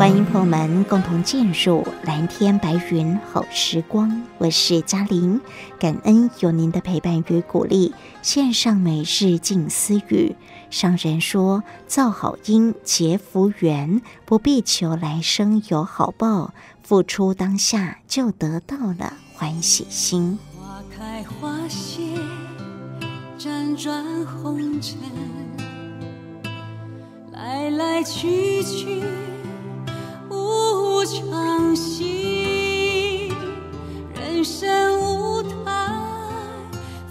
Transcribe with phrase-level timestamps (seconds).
[0.00, 5.38] 欢迎朋友们共同进入蓝天白云好时光，我是嘉玲，
[5.78, 7.92] 感恩有您的陪伴与鼓励。
[8.22, 10.34] 献上每日静思语：
[10.70, 20.38] 上人说，造好因结福缘，不必求来生有好报，付出当下就得到了欢喜心。
[20.58, 22.00] 花开花谢，
[23.38, 24.96] 辗转红尘，
[27.34, 29.02] 来来去去。
[30.30, 33.34] 无常心，
[34.14, 35.48] 人生舞台，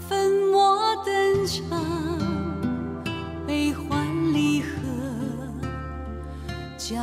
[0.08, 1.78] 粉墨登场，
[3.46, 4.68] 悲欢离合，
[6.78, 6.96] 交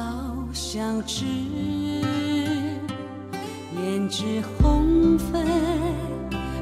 [0.53, 1.23] 相知，
[3.75, 5.45] 胭脂红粉，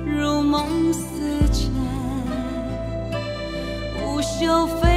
[0.05, 1.71] 如梦似真，
[3.97, 4.94] 不朽飞。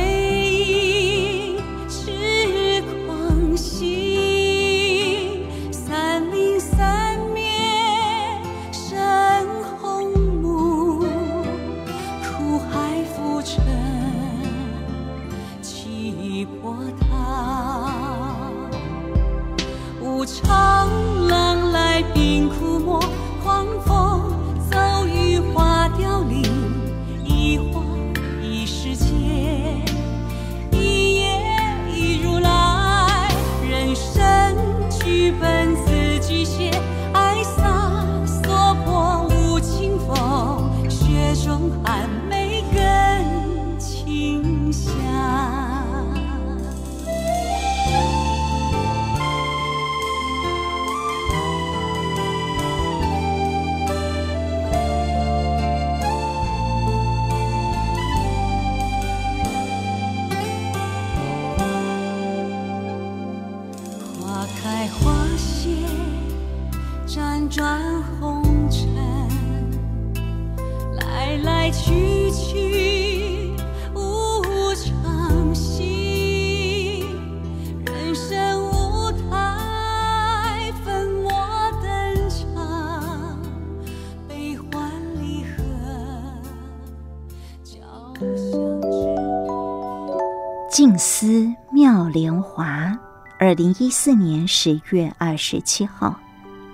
[93.49, 96.21] 二零一四年十月二十七号，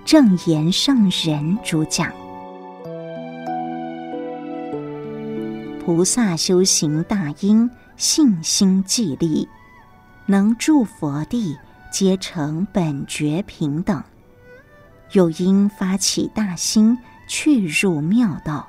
[0.05, 2.13] 正言上人主讲。
[5.79, 9.49] 菩萨修行大因，信心寂力，
[10.27, 11.57] 能助佛地，
[11.93, 14.03] 皆成本觉平等。
[15.13, 16.99] 又因发起大心，
[17.29, 18.69] 去入妙道，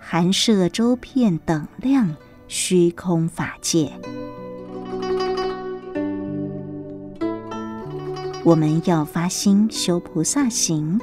[0.00, 2.14] 含摄周遍等量
[2.46, 3.90] 虚空法界。
[8.42, 10.98] 我们要发心修菩萨行，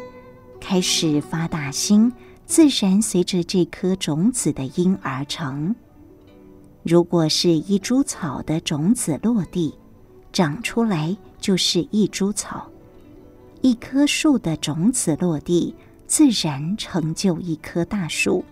[0.60, 2.12] 开始发大心，
[2.48, 5.76] 自然随着这颗种子的因而成。
[6.82, 9.78] 如果是一株草的种子落地，
[10.34, 12.68] 长出来就是一株草；
[13.62, 15.76] 一棵树的种子落地，
[16.08, 18.44] 自然成就一棵大树。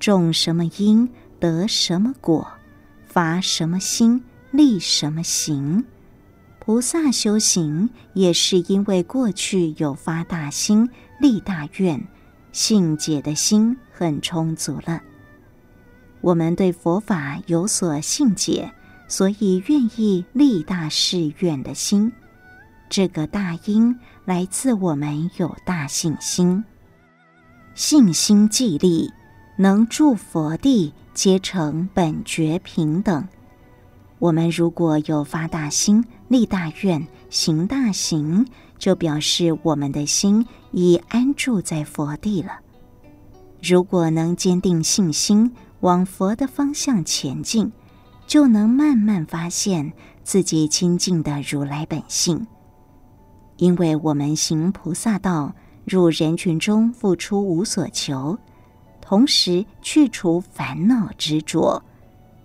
[0.00, 1.08] 种什么因，
[1.38, 2.44] 得什么果；
[3.06, 4.20] 发什么心，
[4.50, 5.84] 立什么行。
[6.64, 10.88] 菩萨修行也是因为过去有发大心、
[11.20, 12.02] 立大愿，
[12.52, 15.02] 信解的心很充足了。
[16.22, 18.72] 我们对佛法有所信解，
[19.08, 22.10] 所以愿意立大誓愿的心。
[22.88, 23.94] 这个大因
[24.24, 26.64] 来自我们有大信心，
[27.74, 29.12] 信心既立，
[29.58, 33.28] 能助佛地，皆成本觉平等。
[34.24, 38.46] 我们如果有发大心、立大愿、行大行，
[38.78, 42.52] 就表示我们的心已安住在佛地了。
[43.62, 47.70] 如果能坚定信心，往佛的方向前进，
[48.26, 49.92] 就能慢慢发现
[50.22, 52.46] 自己清净的如来本性。
[53.58, 55.54] 因为我们行菩萨道，
[55.84, 58.38] 入人群中付出无所求，
[59.02, 61.82] 同时去除烦恼执着，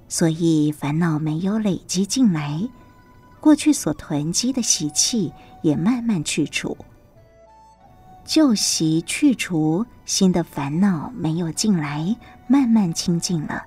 [0.09, 2.67] 所以烦恼没有累积进来，
[3.39, 6.75] 过去所囤积的习气也慢慢去除。
[8.25, 12.15] 旧习去除，新的烦恼没有进来，
[12.47, 13.63] 慢慢清净了。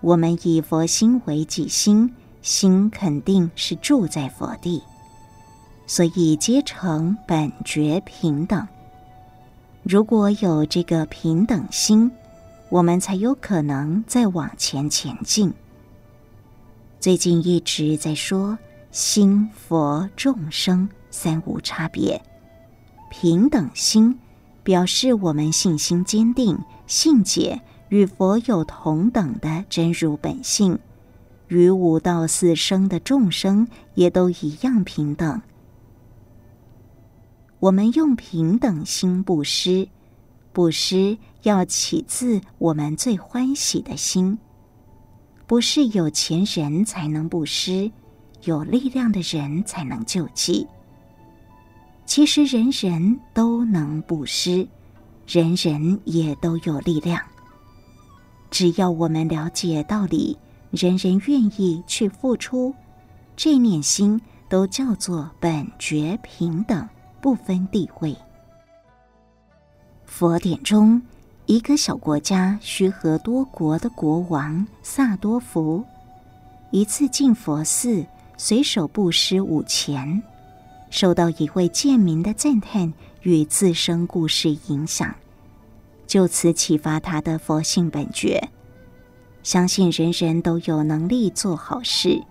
[0.00, 4.82] 我们以佛心为己心，心肯定是住在佛地，
[5.86, 8.66] 所以皆成本觉平等。
[9.82, 12.10] 如果有这个平等心，
[12.70, 15.52] 我们才有可能再往前前进。
[17.00, 18.56] 最近一直在说
[18.92, 22.22] 心、佛、众生三无差别。
[23.10, 24.18] 平等心
[24.62, 30.78] 表示我们信心坚定，信解与佛有同等的真如本性，
[31.48, 35.42] 与五道四生的众生也都一样平等。
[37.58, 39.88] 我们用平等心布施，
[40.52, 44.38] 布施要起自我们最欢喜的心，
[45.46, 47.90] 不是有钱人才能布施，
[48.44, 50.66] 有力量的人才能救济。
[52.04, 54.66] 其实人人都能布施，
[55.26, 57.22] 人人也都有力量。
[58.50, 60.36] 只要我们了解道理，
[60.72, 62.74] 人人愿意去付出，
[63.36, 66.88] 这念心都叫做本觉平等，
[67.20, 68.14] 不分地位。
[70.04, 71.00] 佛典中，
[71.50, 75.84] 一个小国家须和多国的国王萨多福，
[76.70, 78.06] 一次进佛寺，
[78.36, 80.22] 随手布施五钱。
[80.90, 85.12] 受到一位贱民的赞叹与自身故事影响，
[86.06, 88.48] 就此启发他的佛性本觉，
[89.42, 92.22] 相信人人都有能力做好事，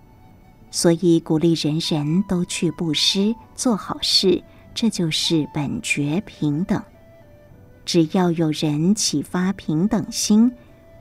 [0.70, 4.42] 所以鼓励人人都去布施做好事，
[4.74, 6.82] 这就是本觉平等。
[7.92, 10.52] 只要有人启发平等心，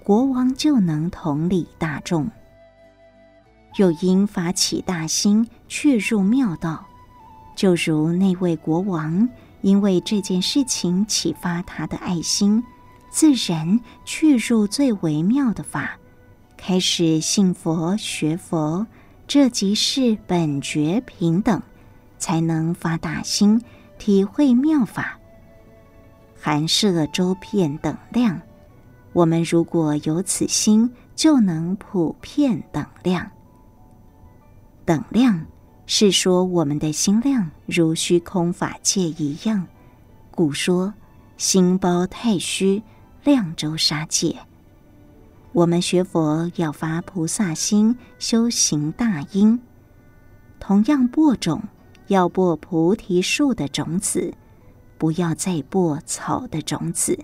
[0.03, 2.27] 国王就能统领大众。
[3.77, 6.87] 又因发起大心，去入妙道。
[7.55, 9.29] 就如那位国王，
[9.61, 12.63] 因为这件事情启发他的爱心，
[13.11, 15.91] 自然去入最微妙的法，
[16.57, 18.87] 开始信佛学佛，
[19.27, 21.61] 这即是本觉平等，
[22.17, 23.61] 才能发大心，
[23.99, 25.18] 体会妙法，
[26.39, 28.41] 含摄周遍等量。
[29.13, 33.29] 我们如果有此心，就能普遍等量，
[34.85, 35.45] 等量。
[35.91, 39.65] 是说我们的心量如虚空法界一样，
[40.29, 40.93] 故说
[41.35, 42.83] 心包太虚，
[43.23, 44.37] 量周沙界。
[45.51, 49.59] 我们学佛要发菩萨心，修行大因。
[50.59, 51.63] 同样播种，
[52.05, 54.31] 要播菩提树的种子，
[54.99, 57.17] 不要再播草的种子。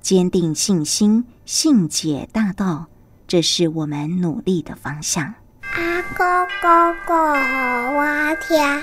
[0.00, 2.86] 坚定信心，信解大道，
[3.26, 5.34] 这是我们努力的方向。
[5.62, 6.24] 阿公
[6.62, 8.82] 讲故事给我听，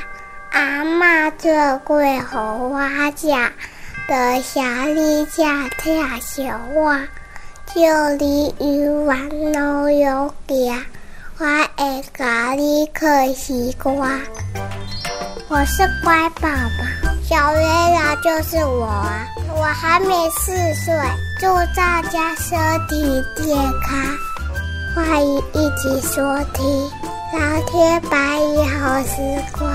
[0.51, 3.29] 阿嬷做粿给我吃，
[4.09, 5.41] 在城里吃
[5.77, 7.07] 跳小碗，
[7.73, 7.81] 就
[8.17, 10.85] 你游玩老友家，
[11.37, 11.45] 我
[11.77, 14.19] 会教你嗑西瓜。
[15.47, 18.85] 我是乖宝宝，小月亮就是我，
[19.55, 20.93] 我还没四岁，
[21.39, 23.97] 祝大家身体健康。
[24.93, 26.21] 欢迎一起收
[26.53, 26.65] 听
[27.31, 29.71] 《老天白云好时光》，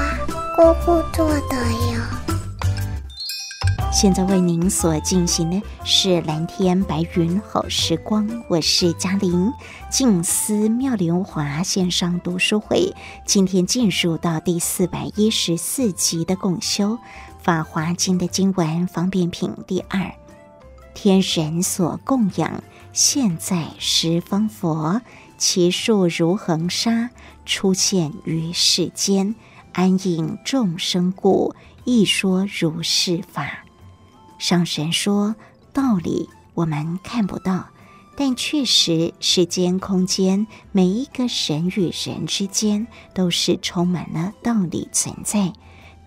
[0.55, 2.01] 姑姑做的哟。
[3.91, 9.51] 现在为您所进行的是《蓝天白云好时光》，我是嘉玲，
[9.91, 16.91] 静思妙莲华线上读书会，今天进入到第四百一十四集的共修
[17.41, 20.13] 《法华经》的经文方便品第二，
[20.95, 22.63] 天人所供养。
[22.93, 25.01] 现在十方佛，
[25.37, 27.11] 其数如恒沙，
[27.47, 29.37] 出现于世间，
[29.73, 31.55] 安隐众生故，
[31.85, 33.65] 亦说如是法。
[34.39, 35.37] 上神说
[35.73, 37.69] 道理我们看不到，
[38.17, 45.53] 但确实时间空间每一个神与人之间都是充满了道理存在，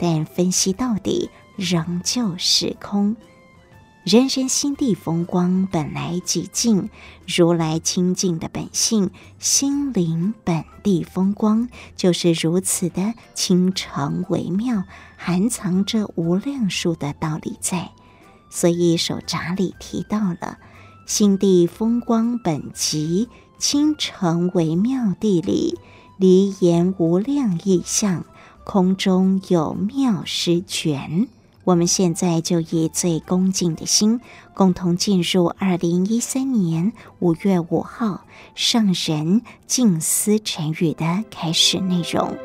[0.02, 3.16] 但分析到底仍旧是空。
[4.04, 6.90] 人人心地风光，本来寂静。
[7.28, 14.86] 如来清净的本性，心灵本地风光，就是如此的清澄微妙，
[15.18, 17.92] 含藏着无量数的道理在。
[18.50, 20.58] 所以手札里提到了
[21.06, 23.28] 心地风光本寂，
[23.60, 25.78] 清澄微妙地理，
[26.18, 28.26] 离言无量意象，
[28.64, 31.28] 空中有妙诗卷。
[31.64, 34.20] 我们现在就以最恭敬的心，
[34.54, 38.26] 共同进入二零一三年五月五号
[38.56, 42.36] 上人静思晨语的开始内容。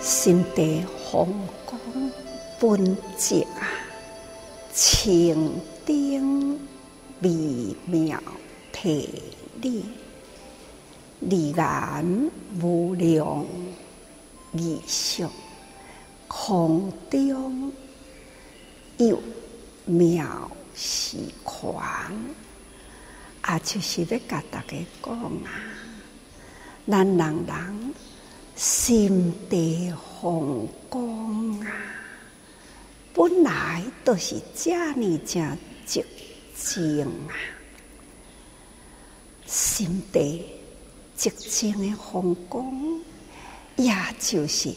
[0.00, 1.28] 心地红
[1.66, 1.80] 光
[2.58, 3.68] 本寂啊，
[4.74, 6.58] 清澄。
[7.20, 8.22] 微妙
[8.70, 9.08] 体
[9.62, 9.82] 理，
[11.20, 12.04] 离然
[12.60, 13.46] 无量
[14.52, 15.30] 义相，
[16.28, 17.72] 空中
[18.98, 19.22] 有
[19.86, 21.16] 妙诗
[21.46, 21.72] 权。
[23.40, 25.48] 啊，就是要甲大家讲啊，
[26.86, 27.94] 咱人人
[28.54, 31.72] 心地风光啊，
[33.14, 35.56] 本来都是这呢，正
[35.86, 36.04] 寂。
[36.56, 37.34] 静啊，
[39.44, 40.46] 心地
[41.18, 42.72] 寂静的风光，
[43.76, 44.72] 也就是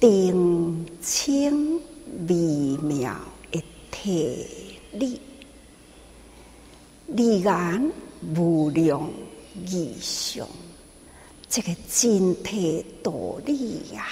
[0.00, 1.80] 澄清
[2.28, 2.36] 微
[2.78, 4.46] 妙的体
[4.92, 5.20] 理，
[7.08, 7.92] 离言
[8.36, 9.10] 无量
[9.66, 10.48] 异相，
[11.48, 13.12] 这个真体道
[13.44, 14.06] 理呀，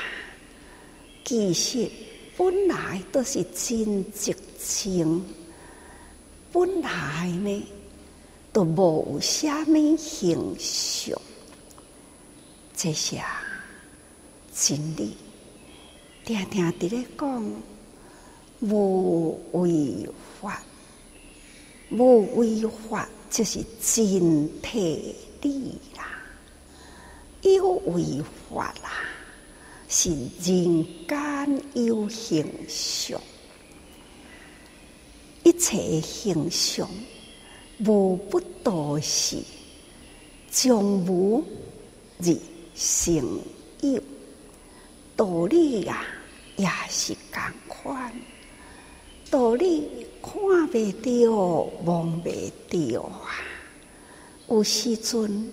[1.24, 1.88] 其实
[2.38, 5.24] 本来都是真寂静。
[6.52, 7.66] 本来呢，
[8.52, 11.20] 都无虾米形象，
[12.76, 13.20] 这些
[14.54, 15.16] 真理，
[16.24, 17.52] 定定伫咧讲
[18.60, 20.08] 无为
[20.40, 20.62] 法，
[21.90, 26.22] 无为法就是真体理啦，
[27.42, 29.02] 有为法啦，
[29.88, 33.20] 是人间有形象。
[35.42, 36.86] 一切形象
[37.86, 39.38] 无不都是
[40.50, 41.42] 从无
[42.18, 42.26] 而
[42.74, 43.40] 成
[43.80, 44.00] 有，
[45.16, 46.04] 道理啊
[46.56, 48.12] 也是同款，
[49.30, 49.88] 道理
[50.20, 50.34] 看
[50.72, 51.30] 未到，
[51.82, 53.40] 摸未到啊！
[54.48, 55.50] 有时阵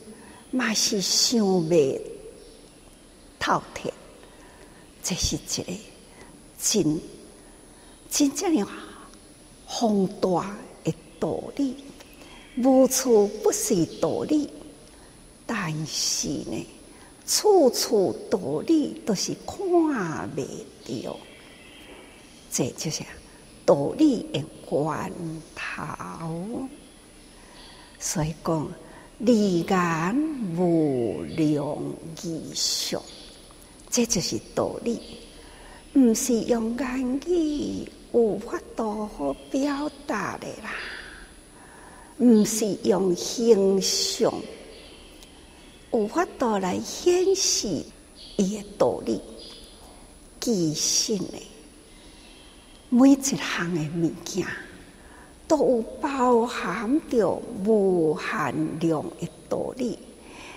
[0.51, 2.01] 嘛是想未
[3.39, 3.89] 透彻，
[5.05, 5.71] 这是一个
[6.59, 6.99] 真
[8.09, 8.67] 真正的。
[9.67, 11.75] 宏大的道理，
[12.57, 14.49] 无处不是道理，
[15.45, 16.65] 但是呢，
[17.27, 20.43] 处处道理都是看未
[21.03, 21.17] 到，
[22.51, 23.03] 这就是
[23.63, 24.39] 道理的
[24.71, 25.11] 源
[25.53, 26.67] 头。
[27.99, 28.67] 所以讲，
[29.19, 30.15] 离言
[30.57, 31.77] 无量
[32.23, 32.99] 义相，
[33.95, 34.99] 这就是道理，
[35.93, 37.87] 唔是用言语。
[38.11, 40.73] 有法度好表达的啦，
[42.17, 44.33] 毋是用形象，
[45.93, 47.69] 有法度来显示
[48.35, 49.21] 伊的道理。
[50.41, 51.39] 其实呢，
[52.89, 54.45] 每一项的物件
[55.47, 59.97] 都有包含着无限量的道理，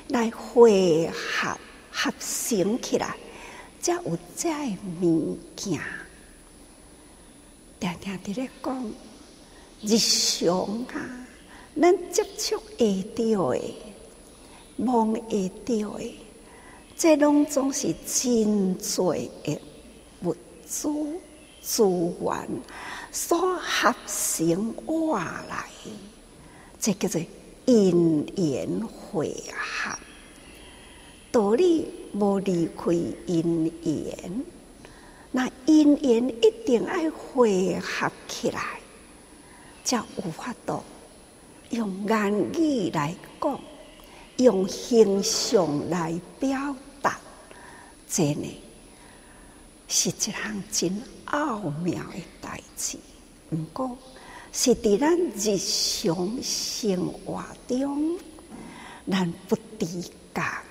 [0.09, 1.57] 来汇合
[1.93, 3.17] 合成起来，
[3.81, 4.51] 才有这
[5.01, 5.81] 物件。
[7.81, 8.93] 定定伫咧讲
[9.83, 11.27] 日常啊，
[11.81, 13.75] 咱接触会到的、
[14.77, 16.19] 摸会到的，
[16.97, 19.61] 这拢总是真多的
[20.25, 20.35] 物
[20.67, 20.89] 资
[21.63, 21.85] 资
[22.21, 22.49] 源
[23.13, 25.65] 所合成而来，
[26.81, 27.21] 这叫做
[27.67, 29.97] 因缘会合，
[31.31, 32.93] 道理无离开
[33.27, 34.45] 因缘。
[35.31, 38.81] 那因缘一定要汇合起来，
[39.85, 40.83] 才有法度
[41.71, 43.61] 用言语来讲，
[44.39, 47.19] 用形象来表达。
[48.09, 48.63] 这呢
[49.87, 52.99] 是一项真奥妙的代志。
[53.51, 53.97] 毋过，
[54.53, 58.19] 是伫咱日常生活中，
[59.11, 59.87] 咱不知
[60.35, 60.65] 觉啊，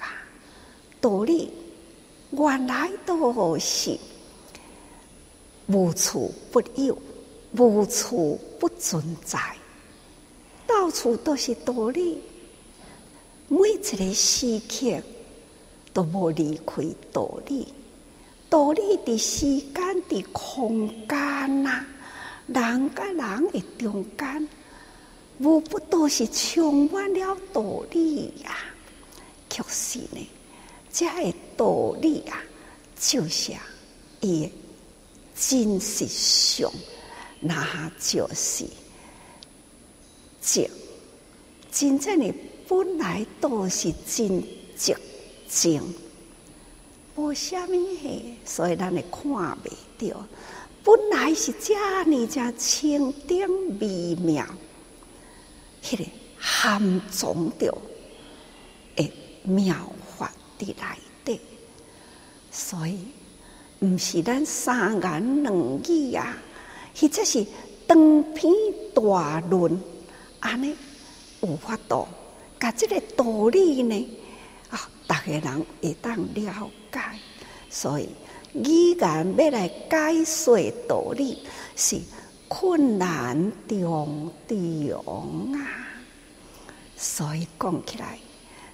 [1.08, 1.50] 道理
[2.32, 3.98] 原来都是。
[5.68, 6.98] 无处不有，
[7.56, 9.40] 无处不存在，
[10.66, 12.22] 到处都是道理。
[13.48, 15.02] 每一个时刻
[15.94, 16.84] 都无离开
[17.14, 17.74] 道理，
[18.50, 21.86] 道理的时间的空间呐，
[22.48, 24.50] 人甲人的中间，
[25.40, 28.58] 无不都是充满了道理呀。
[29.50, 30.30] 确实呢，
[30.91, 32.39] 这个道理啊，
[33.00, 33.53] 就是
[34.22, 34.51] 伊的
[35.36, 36.72] 真实相，
[37.39, 38.65] 那就是
[40.41, 40.70] 静。
[41.72, 42.34] 真正的
[42.67, 44.44] 本来都是真
[44.75, 44.96] 寂
[45.48, 45.82] 静，
[47.15, 49.22] 无虾米嘿，所以咱会看
[49.63, 50.25] 袂到。
[50.84, 54.44] 本来是遮尔遮清甜美妙，
[55.84, 56.06] 迄、个
[56.39, 57.77] 含藏着
[58.96, 59.12] 诶
[59.44, 59.91] 妙
[60.60, 60.76] 伫内
[61.24, 61.40] 底，
[62.52, 63.00] 所以
[63.80, 66.38] 毋是咱三言两语啊，
[66.96, 67.46] 或者是
[67.88, 68.52] 长篇
[68.94, 69.82] 大论
[70.40, 70.76] 安尼。
[71.42, 72.08] 有法度，
[72.60, 74.10] 甲这个道理呢，
[74.72, 77.00] 啊，逐个人会当了解，
[77.70, 78.10] 所以
[78.54, 80.58] 语言要来解说
[80.90, 81.44] 道理
[81.76, 82.02] 是
[82.48, 85.62] 困难重重啊。
[86.98, 88.18] 所以讲起来，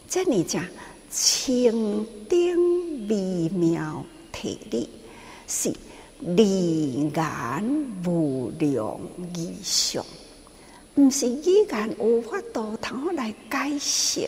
[0.07, 0.65] 这里讲
[1.13, 4.89] 清甜美妙体力，
[5.47, 5.71] 是。
[6.19, 7.63] 离言
[8.03, 8.99] 无量
[9.35, 10.03] 义上。
[10.95, 11.27] 毋是。
[11.27, 14.21] 语言无法度通来解释，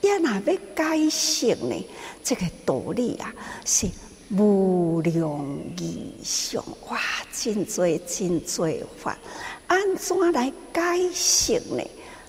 [0.00, 1.86] 也若要解释呢？
[2.22, 3.34] 这个道理啊，
[3.66, 3.86] 是。
[4.30, 6.98] 无量义上哇，
[7.32, 8.66] 真多真多
[8.96, 9.18] 法，
[9.66, 11.84] 安怎来解释呢？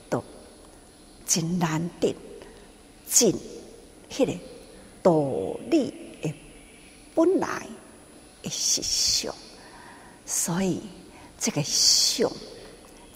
[0.10, 0.22] 都
[1.26, 2.14] 真难得，
[3.10, 3.34] 真
[4.16, 4.34] 迄个
[5.04, 6.34] 道理的
[7.14, 7.68] 本来
[8.42, 9.36] 的实相，
[10.26, 10.80] 所以
[11.38, 12.32] 这个相。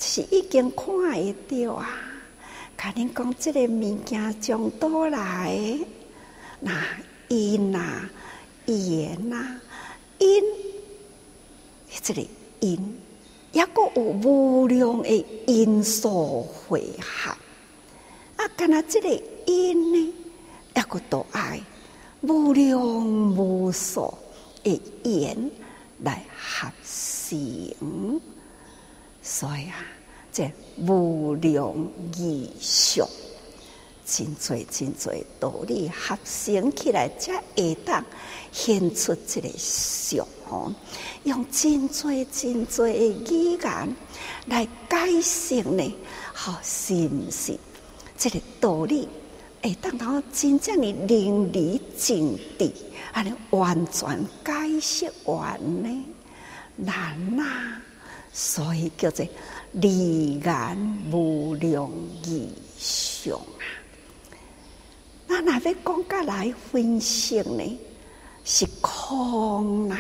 [0.01, 1.99] 是已经看会到啊！
[2.77, 5.77] 甲恁讲，这个物件从倒来，
[6.61, 6.71] 那
[7.27, 8.09] 因啊，
[8.65, 9.59] 缘啊，
[10.19, 10.41] 因，
[12.01, 12.25] 这个
[12.61, 12.97] 因，
[13.51, 17.31] 也阁有无量的因素汇合。
[18.37, 19.09] 啊，干那这个
[19.45, 20.13] 因呢，
[20.79, 21.59] 也阁都爱
[22.21, 24.13] 无量无数
[24.63, 25.51] 的缘
[26.03, 28.21] 来合成。
[29.21, 29.75] 所以啊，
[30.31, 31.75] 这无量
[32.15, 33.05] 义相，
[34.05, 38.03] 真济真济道理合成起来，才会当
[38.53, 40.73] 显出这个相哦。
[41.25, 42.87] 用真济真济的
[43.29, 43.95] 语言
[44.45, 45.93] 来解释呢，
[46.33, 47.59] 好、是毋是？
[48.17, 49.07] 这个道理
[49.61, 52.71] 会当到真正的淋漓尽致，
[53.11, 56.05] 安尼完全解释完呢？
[56.77, 57.81] 难、啊！
[58.31, 59.27] 所以叫做
[59.73, 60.77] 离言
[61.11, 61.91] 无量
[62.23, 63.37] 义上
[65.27, 65.41] 啊！
[65.41, 67.79] 那若要讲甲来分析呢？
[68.45, 69.99] 是空啊！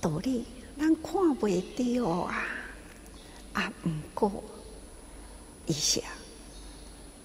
[0.00, 0.44] 道理
[0.78, 1.60] 咱看袂
[2.00, 2.46] 到啊！
[3.54, 4.44] 啊，毋过
[5.66, 6.00] 一下，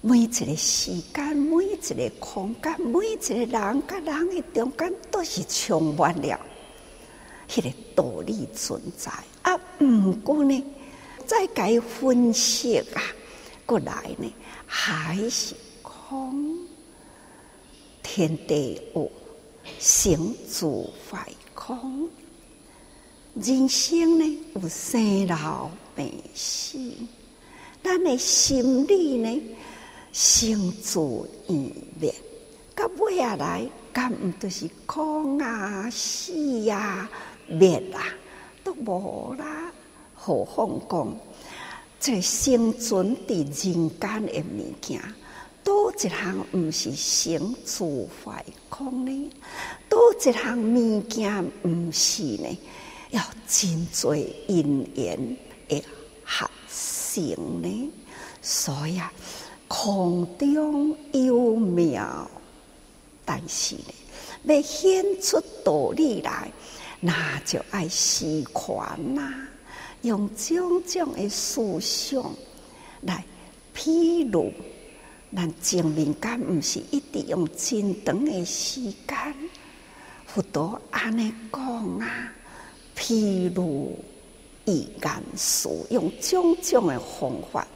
[0.06, 3.48] 每一个时间，每一个空间，每一个人
[3.88, 6.38] 甲人的中间，都是充满了。
[7.48, 9.10] 迄个道理存在
[9.44, 10.62] 啊，毋过呢，
[11.26, 13.02] 再该分析啊，
[13.66, 14.30] 过来呢，
[14.66, 16.58] 还是空，
[18.02, 19.10] 天地有
[19.80, 22.10] 生住坏空，
[23.36, 26.78] 人生呢有生老病死，
[27.82, 29.42] 咱的心理呢，
[30.14, 32.14] 生住异灭，
[32.76, 37.10] 到尾下来，敢毋都是空啊，死啊？
[37.48, 38.06] 灭啊，
[38.64, 39.72] 都无啦。
[40.16, 41.18] 何况讲，
[42.00, 45.02] 这生存伫人间的物件，
[45.64, 49.32] 多一项毋是生住坏空呢？
[49.90, 52.58] 多一项物件毋是呢？
[53.10, 55.84] 要真多因缘的
[56.24, 57.92] 合成呢？
[58.42, 59.12] 所以啊，
[59.76, 62.30] 空中有妙，
[63.26, 63.94] 但是呢，
[64.44, 66.52] 要显出道理来。
[67.00, 69.34] 那就爱细看呐，
[70.04, 72.24] 用种种的思想
[73.02, 73.26] 来
[73.74, 74.54] 披露，
[75.36, 79.36] 咱证明敢毋是一直用真长的时间，
[80.28, 82.32] 佛陀安尼讲啊，
[82.94, 83.98] 披露
[84.66, 87.68] 一言使用种种的方法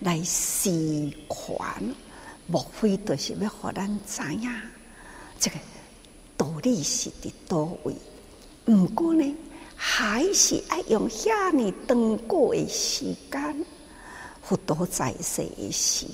[0.00, 1.94] 来细看，
[2.46, 4.50] 莫非就是要互咱知影，
[5.38, 5.56] 这个
[6.38, 7.94] 道理是伫叨位？
[8.64, 9.36] 毋过呢，
[9.76, 13.64] 还是爱用遐尼长久的时间，
[14.42, 16.06] 佛陀在世时，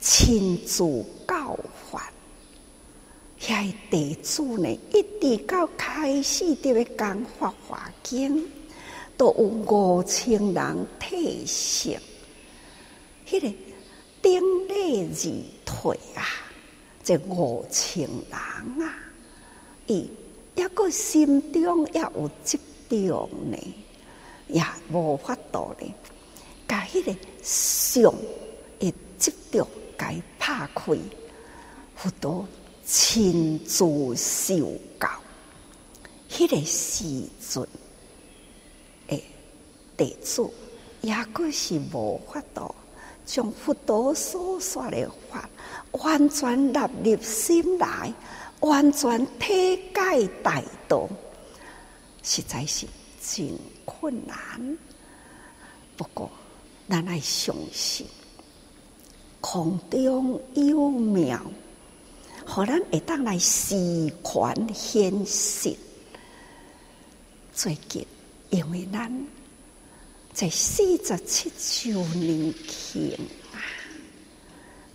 [0.00, 0.84] 亲自
[1.26, 1.58] 教
[1.90, 2.12] 法。
[3.40, 8.46] 遐地主呢，一直到开始伫咧讲法华经，
[9.16, 11.98] 都有五千人退席。
[13.26, 13.52] 迄、个
[14.22, 15.24] 顶礼而
[15.64, 16.22] 退啊，
[17.02, 18.98] 这五千人啊，
[19.86, 20.08] 伊
[20.54, 22.58] 抑个心中也有执
[22.88, 23.58] 着呢，
[24.46, 25.94] 也无法度呢，
[26.68, 28.14] 甲迄个相
[28.80, 30.96] 会执着该拍开，
[31.96, 32.46] 佛陀
[32.84, 33.84] 亲自
[34.16, 35.10] 受教，
[36.30, 37.04] 迄、个时
[37.40, 37.68] 阵，
[39.08, 39.24] 诶，
[39.96, 40.54] 地主
[41.00, 42.72] 也个是无法度。
[43.26, 45.50] 将佛陀所说的法
[45.90, 48.14] 完全纳入心来，
[48.60, 51.08] 完全体解大道，
[52.22, 52.86] 实在是
[53.20, 53.50] 真
[53.84, 54.78] 困难。
[55.96, 56.30] 不过，
[56.88, 58.06] 咱爱相信
[59.40, 61.40] 空中有妙，
[62.46, 63.74] 互咱会当来示
[64.22, 65.74] 权显实。
[67.52, 68.06] 最近，
[68.50, 69.26] 因为咱。
[70.36, 71.50] 在四十七
[71.94, 73.10] 周年庆
[73.54, 73.56] 啊，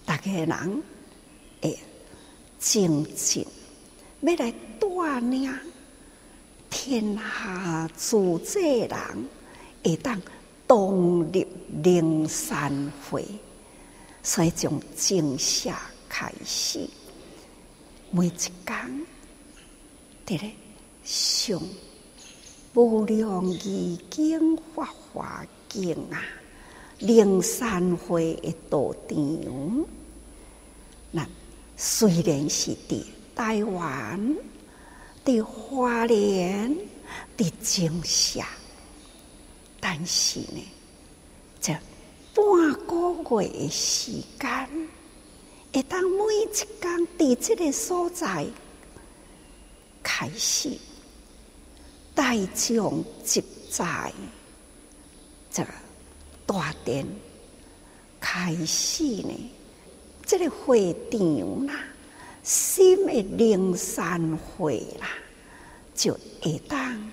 [0.05, 0.83] 大家人
[1.59, 1.79] 会
[2.59, 3.43] 静静，
[4.21, 5.51] 要来带领
[6.69, 8.99] 天下诸济人，
[9.83, 10.21] 会当
[10.67, 11.47] 同入
[11.81, 13.25] 灵山会，
[14.21, 15.71] 所以从正式
[16.07, 16.87] 开始，
[18.11, 18.51] 每一天
[20.23, 20.51] 伫咧
[21.03, 21.59] 上。
[22.73, 26.23] 无量义经法华经啊，
[26.99, 29.85] 灵山会的道场。
[31.11, 31.27] 那
[31.75, 33.03] 虽然是伫
[33.35, 34.35] 台湾、
[35.25, 36.73] 伫花莲、
[37.37, 38.47] 伫金厦，
[39.81, 40.63] 但是呢，
[41.59, 41.73] 这
[42.33, 44.69] 半个月的时间，
[45.73, 48.47] 会当每一天伫这个所在
[50.01, 50.77] 开始。
[52.13, 54.11] 大众集在
[55.49, 55.69] 这个
[56.45, 57.05] 大殿
[58.19, 59.51] 开始呢，
[60.25, 61.73] 这个会场啦，
[62.43, 65.07] 新的灵山会啦，
[65.95, 67.11] 就会当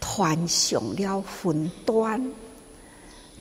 [0.00, 2.32] 传上了分段，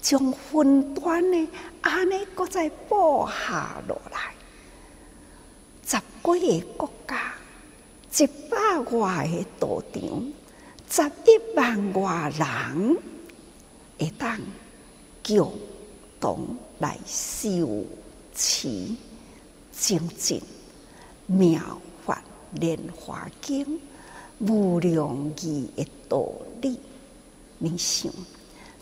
[0.02, 1.47] 将分段呢，
[1.82, 4.34] 安尼搁再播下落来，
[5.86, 5.99] 十
[6.39, 7.34] 几个国家，
[8.17, 10.34] 一百外个道场。
[10.89, 12.97] 十一万外人
[13.99, 14.39] 会当
[15.23, 15.54] 共
[16.19, 17.86] 同来修
[18.36, 18.67] 持
[19.71, 20.41] 精进
[21.28, 22.21] 妙法
[22.54, 23.80] 莲华经
[24.39, 26.28] 无量义的道
[26.62, 26.80] 理，
[27.60, 28.12] 你想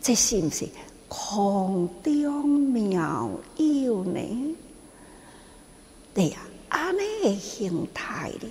[0.02, 0.65] 这是不是
[1.10, 4.56] 空中妙有呢？
[6.13, 6.38] 对呀，
[6.70, 8.48] 安尼的形态的，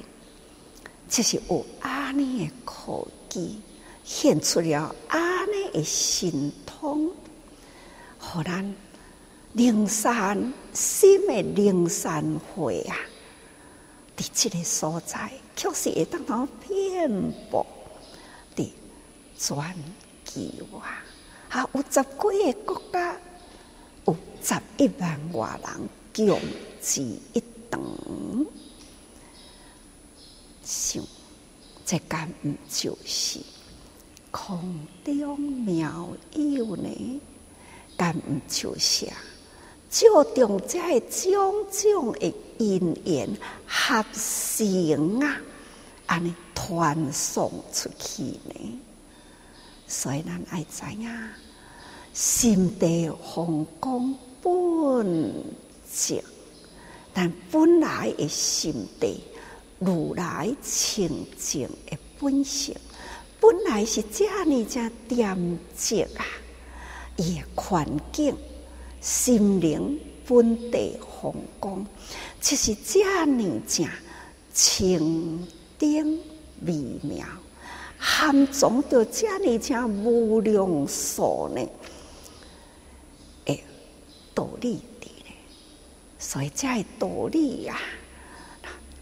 [1.08, 3.06] 这是有安尼的可。
[4.04, 7.10] 献出了安尼的神通，
[8.18, 8.74] 互咱
[9.54, 12.96] 灵山新的灵山会啊，
[14.16, 17.10] 伫即个所在，确实会当到遍
[17.50, 17.66] 布
[18.54, 18.72] 的
[19.36, 19.56] 全
[20.24, 21.02] 球啊！
[21.48, 23.16] 啊，有十几个国家，
[24.04, 25.88] 有十一万外人
[26.28, 26.40] 共
[26.80, 27.80] 聚一堂，
[30.62, 31.02] 想。
[31.86, 33.38] 这敢毋就是
[34.32, 37.20] 空中妙有呢？
[37.96, 39.16] 敢毋就是啊？
[39.88, 43.28] 就中这种种的因缘
[43.64, 45.40] 合成啊，
[46.06, 48.80] 安尼传送出去呢？
[49.86, 51.08] 所以咱爱知影，
[52.12, 55.32] 心地宏光本
[55.88, 56.20] 净，
[57.14, 59.20] 但本来的心地。
[59.78, 62.74] 如来清净的本性，
[63.38, 66.24] 本来是这样这恬静啊！
[67.16, 68.34] 伊的环境、
[69.02, 71.86] 心灵本地风光，
[72.40, 73.84] 就是这样这
[74.54, 75.46] 清
[75.78, 76.20] 净
[76.62, 77.26] 微妙，
[77.98, 81.60] 含藏着这样这无量数呢？
[83.44, 83.62] 诶，
[84.34, 85.34] 道理的呢？
[86.18, 86.66] 所以这
[86.98, 88.05] 道理呀、啊。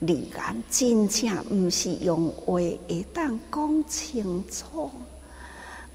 [0.06, 4.90] 语言真正毋是用话会当讲清楚，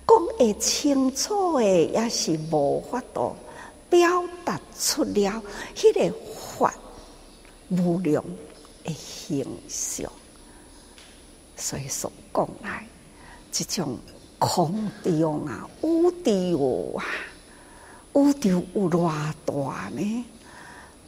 [0.08, 3.36] 讲会清楚的也是无法度
[3.90, 5.44] 表达出了
[5.76, 6.16] 迄个
[6.58, 6.74] 法
[7.70, 8.24] 无量
[8.84, 10.12] 的形象。
[11.56, 12.88] 所以说讲来，
[13.52, 13.98] 这种
[14.38, 17.06] 空中啊，宇宙啊，
[18.16, 19.12] 宇宙有偌
[19.46, 20.26] 大呢？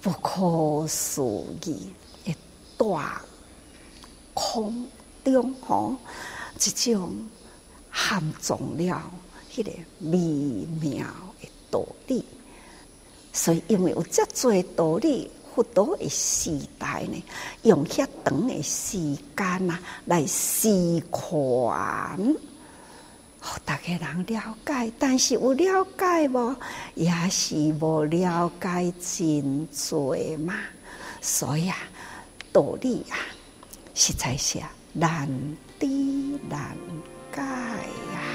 [0.01, 1.21] 不可思
[1.63, 1.93] 议
[2.81, 3.21] 大
[4.33, 4.87] 空
[5.23, 5.95] 中吼，
[6.57, 7.15] 这种
[7.89, 9.11] 含藏了
[9.53, 10.17] 迄个微
[10.81, 11.05] 妙
[11.39, 12.25] 的道理。
[13.31, 17.23] 所以，因为有遮多道理，佛陀的时代呢，
[17.63, 18.97] 用遐长的时
[19.37, 22.35] 间啊来示宽。
[23.63, 26.55] 大家人了解，但是有了解无，
[26.95, 30.55] 也是无了解真多嘛。
[31.21, 31.77] 所以啊，
[32.51, 33.17] 道理啊，
[33.93, 34.59] 实在是
[34.93, 35.27] 难
[35.79, 35.87] 知
[36.49, 36.75] 难
[37.33, 38.30] 解啊。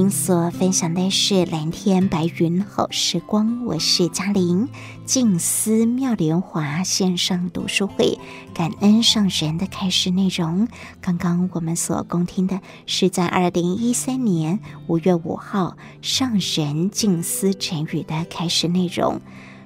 [0.00, 4.66] 您所分享的是蓝天白云好时光，我是嘉玲。
[5.04, 8.18] 静思妙莲华线上读书会，
[8.54, 10.68] 感恩上人的开示内容。
[11.02, 19.20] 刚刚我们所恭听的是在二零一三年五月五号上人静思晨语的开示内容。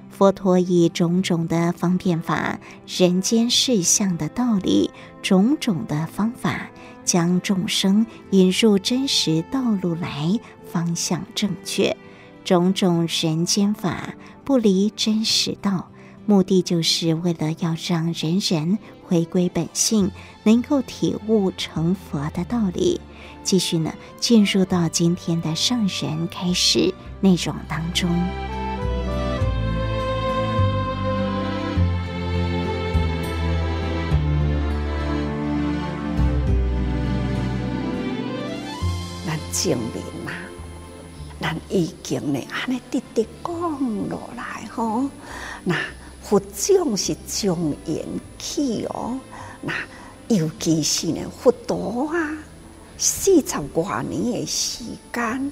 [0.09, 6.69] 佛陀以种种的方便法、人间实相的道理、种种的方法。
[7.05, 11.95] 将众生引入真实道路来，方向正确。
[12.43, 14.13] 种种人间法
[14.43, 15.89] 不离真实道，
[16.25, 20.11] 目的就是为了要让人人回归本性，
[20.43, 22.99] 能够体悟成佛的道理。
[23.43, 28.09] 继续呢，进入到今天的上人开始内容当中。
[39.63, 40.33] 证明嘛，
[41.39, 45.09] 咱已经呢，安尼直直讲落来吼。
[45.63, 45.75] 那
[46.21, 48.05] 佛种是众缘
[48.37, 49.17] 起哦，
[49.61, 49.73] 那
[50.27, 52.37] 尤其是呢，佛陀啊，
[52.97, 55.51] 四十多年的时间，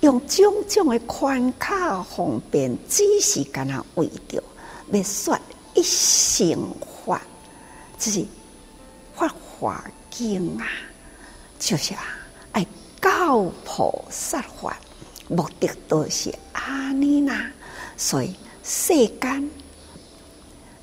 [0.00, 4.42] 用种种的宽卡方便，只是干那为着
[4.90, 5.38] 要说
[5.74, 6.74] 一乘
[7.06, 7.22] 法，
[7.98, 8.26] 就是
[9.14, 10.66] 法华经啊，
[11.58, 12.18] 就是啊。
[13.02, 14.78] 教菩萨法，
[15.28, 17.50] 目的都是安尼啦。
[17.96, 19.50] 所以世间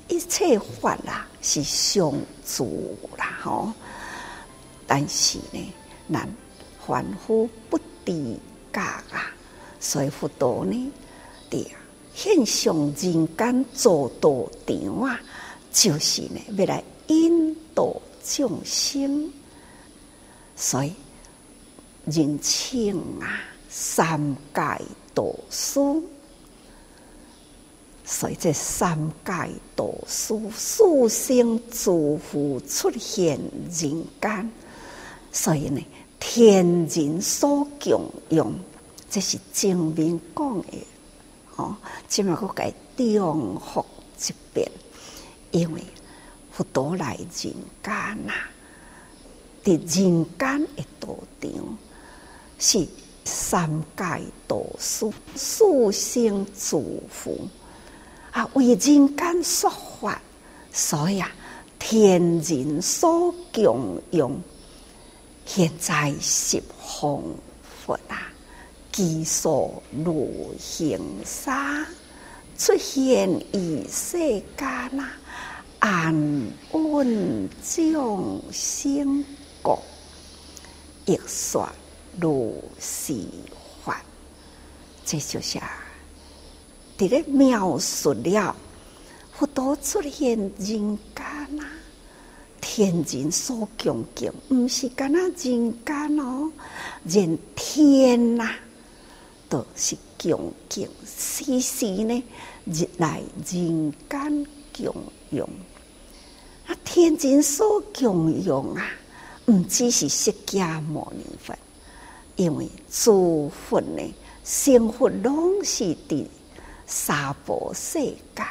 [0.06, 2.12] 一切法啦，是相
[2.46, 3.72] 助啦吼。
[4.86, 5.72] 但是呢，
[6.12, 6.28] 咱
[6.86, 8.36] 凡夫不知
[8.70, 9.32] 觉啊，
[9.80, 10.92] 所以佛陀呢，
[11.48, 11.66] 对
[12.14, 14.30] 现上人间做道
[14.66, 15.18] 场啊，
[15.72, 19.32] 就是呢，要来引导众生，
[20.54, 20.92] 所以。
[22.06, 24.62] 人称啊，三界
[25.14, 25.80] 导师，
[28.04, 29.32] 所以这三界
[29.76, 33.38] 导师，四生诸佛出现
[33.70, 34.50] 人间，
[35.30, 35.80] 所以呢，
[36.18, 38.52] 天人所共用，
[39.08, 40.86] 这是正面讲的。
[41.56, 41.76] 哦，
[42.08, 43.84] 今麦个改重复
[44.18, 44.70] 一遍，
[45.50, 45.82] 因为
[46.50, 47.56] 佛陀来人间
[48.26, 48.32] 呐，
[49.62, 51.78] 伫人间的道场。
[52.60, 52.86] 是
[53.24, 54.04] 三界
[54.46, 57.34] 导师，四生诸佛
[58.32, 60.20] 啊，为人间说法，
[60.70, 61.32] 所以啊，
[61.78, 64.38] 天人所共用。
[65.46, 67.22] 现在十方
[67.86, 68.30] 佛啊，
[68.92, 71.84] 具所如形沙
[72.58, 74.68] 出现于世间
[75.00, 75.12] 啊，
[75.78, 76.14] 安
[76.72, 79.24] 稳众生
[79.62, 79.82] 国，
[81.06, 81.66] 亦说。
[82.18, 83.14] 如是
[83.84, 84.02] 法，
[85.04, 85.70] 这就是啊，
[86.98, 88.56] 伫咧描述了
[89.32, 91.64] 佛陀出现人间啊，
[92.60, 96.50] 天人所共敬，毋是干那人间哦，
[97.04, 98.50] 连天呐
[99.48, 102.22] 都是共敬，时时呢
[102.66, 104.46] 日来人间
[104.76, 104.94] 共
[105.30, 105.48] 用，
[106.66, 108.86] 啊，天人所共用啊，
[109.46, 111.56] 毋只是释迦牟尼佛。
[112.40, 114.02] 因为诸佛呢，
[114.42, 116.24] 生活拢是伫
[116.86, 118.00] 娑婆世
[118.34, 118.42] 界，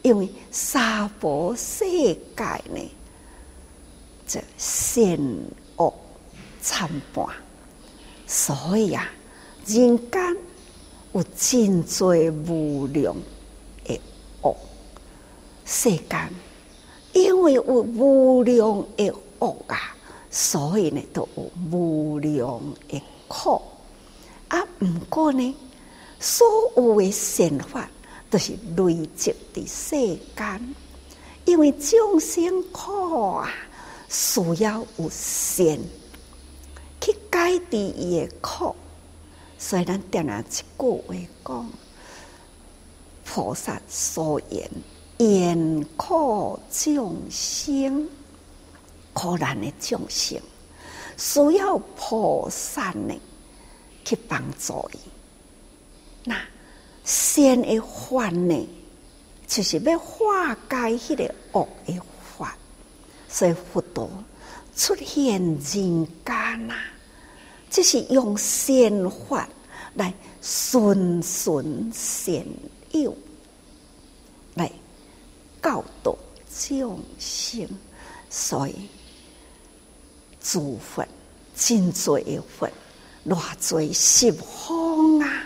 [0.00, 0.80] 因为娑
[1.20, 2.90] 婆世界呢，
[4.26, 5.18] 这善
[5.76, 5.92] 恶
[6.62, 7.26] 参半，
[8.26, 9.06] 所以啊，
[9.66, 10.36] 人间
[11.12, 13.14] 有真济无量
[13.84, 14.00] 的
[14.40, 14.56] 恶
[15.66, 16.30] 世间，
[17.12, 19.94] 因为有无量的恶啊，
[20.30, 23.62] 所以呢，都有无量的苦。
[24.48, 25.54] 啊，毋过呢，
[26.18, 27.88] 所有的善法
[28.30, 29.96] 都是累积的世
[30.34, 30.74] 间，
[31.44, 33.52] 因为众生苦啊，
[34.08, 35.78] 需要有善
[37.00, 38.74] 去解决伊的苦。
[39.58, 41.14] 所以咱定下一句话
[41.44, 41.70] 讲，
[43.24, 44.70] 菩萨所言，
[45.18, 48.08] 言苦众生，
[49.12, 50.40] 苦难的众生，
[51.18, 53.14] 需要菩萨呢
[54.04, 54.98] 去帮助伊。
[56.24, 56.40] 那
[57.04, 58.68] 善的法呢，
[59.46, 62.00] 就是要化解迄个恶的
[62.38, 62.56] 法，
[63.28, 64.08] 所以佛陀
[64.74, 66.74] 出现人间呐。
[67.70, 69.46] 就是用善法
[69.92, 72.42] 来循循善
[72.92, 73.14] 诱，
[74.54, 74.72] 来
[75.62, 76.16] 教导
[76.50, 77.68] 众生，
[78.30, 78.88] 所以
[80.50, 81.04] 诸佛
[81.54, 82.66] 真多的佛，
[83.26, 85.44] 偌多十方啊，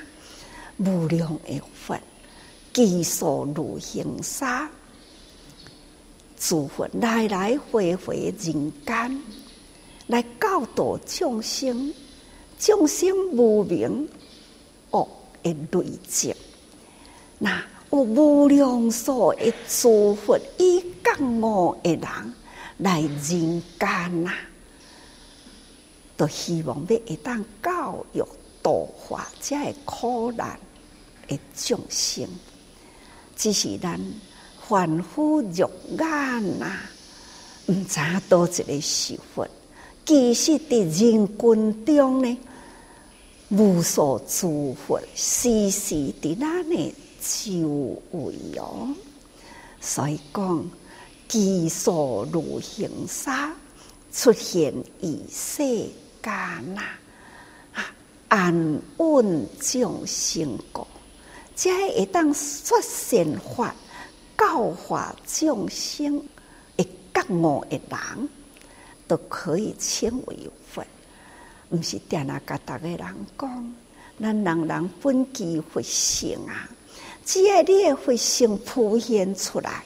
[0.77, 1.99] 无量的佛，
[2.73, 4.71] 具数如行沙，
[6.39, 9.23] 诸佛来来回回人间，
[10.07, 11.93] 来教导众生。
[12.61, 14.09] 众生无明
[14.93, 15.09] 恶
[15.43, 16.33] 的累积，
[17.41, 17.61] 那
[17.91, 22.35] 有无量数的诸佛以觉悟的人
[22.79, 23.21] 来人
[23.81, 24.33] 间呐，
[26.17, 28.25] 都希望要一旦教育
[28.63, 30.59] 度化这个苦难
[31.27, 32.29] 的众生，
[33.37, 34.01] 只是咱
[34.69, 36.79] 凡夫俗眼呐，
[37.67, 39.49] 毋知多一个是佛，
[40.05, 42.39] 其实伫人群中呢。
[43.49, 48.89] 无数诸佛时时伫咱的周围哦，
[49.79, 50.71] 所以讲
[51.29, 53.55] 技术如形沙
[54.11, 54.73] 出现
[55.03, 55.63] 于世
[56.23, 56.83] 间呐，
[58.29, 60.87] 安稳众生故，
[61.55, 63.75] 才会当说善法
[64.39, 66.23] 教化众生，
[66.79, 68.29] 会觉悟的人
[69.07, 70.37] 都可以称为
[70.73, 70.85] 佛。
[71.71, 72.99] 毋是定那甲逐个人
[73.39, 73.75] 讲，
[74.21, 76.69] 咱人人本具佛性啊！
[77.25, 79.83] 只要你的佛性浮现出来，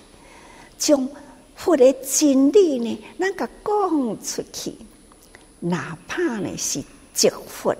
[0.79, 1.09] 将
[1.55, 4.75] 佛的真理呢，咱甲讲出去，
[5.61, 7.75] 哪怕呢是即佛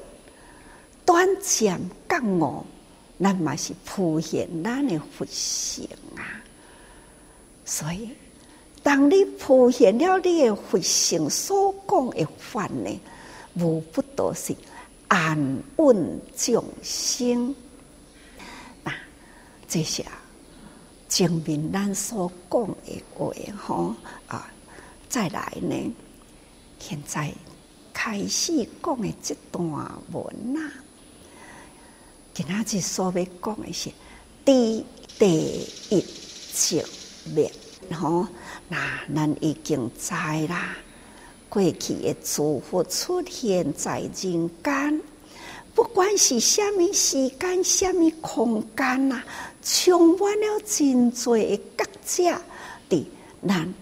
[1.05, 2.65] 短暂觉悟，
[3.21, 6.43] 咱嘛是浮现咱的佛性啊！
[7.65, 8.11] 所以，
[8.83, 13.01] 当你浮现了你的佛性所讲的法呢，
[13.55, 14.55] 无不都是
[15.09, 17.55] 安稳众生，
[18.83, 18.93] 那
[19.69, 20.05] 这些
[21.09, 23.95] 证明咱所讲的话吼
[24.27, 24.51] 啊，
[25.09, 25.95] 再来呢，
[26.79, 27.33] 现在
[28.07, 29.65] 开始讲的这段
[30.13, 30.71] 文啊，
[32.33, 33.91] 今仔日所要讲的是
[34.45, 34.87] 第
[35.19, 36.05] 第一
[36.55, 36.85] 节
[37.35, 37.51] 灭，
[37.93, 38.29] 吼，
[38.69, 38.79] 那
[39.13, 40.15] 咱已经知
[40.47, 40.77] 啦。
[41.49, 45.03] 过去的诸佛出现在人间，
[45.75, 49.21] 不管是什么时间、什么空间呐，
[49.65, 51.85] 充满了真多的觉
[52.31, 52.41] 者
[52.89, 53.11] 的
[53.49, 53.75] 咱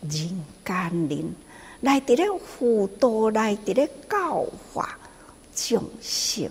[0.00, 1.34] 人间人
[1.80, 4.98] 来伫咧辅导，来伫咧教化
[5.54, 6.48] 众生。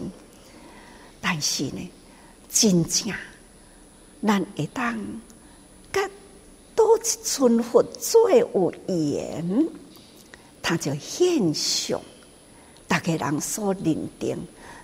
[1.21, 1.91] 但是呢，
[2.49, 3.13] 真正
[4.25, 4.97] 咱会当
[5.91, 6.09] 甲
[6.75, 9.67] 多一尊佛最有缘。
[10.61, 11.99] 他就现象，
[12.87, 14.37] 大家人所认定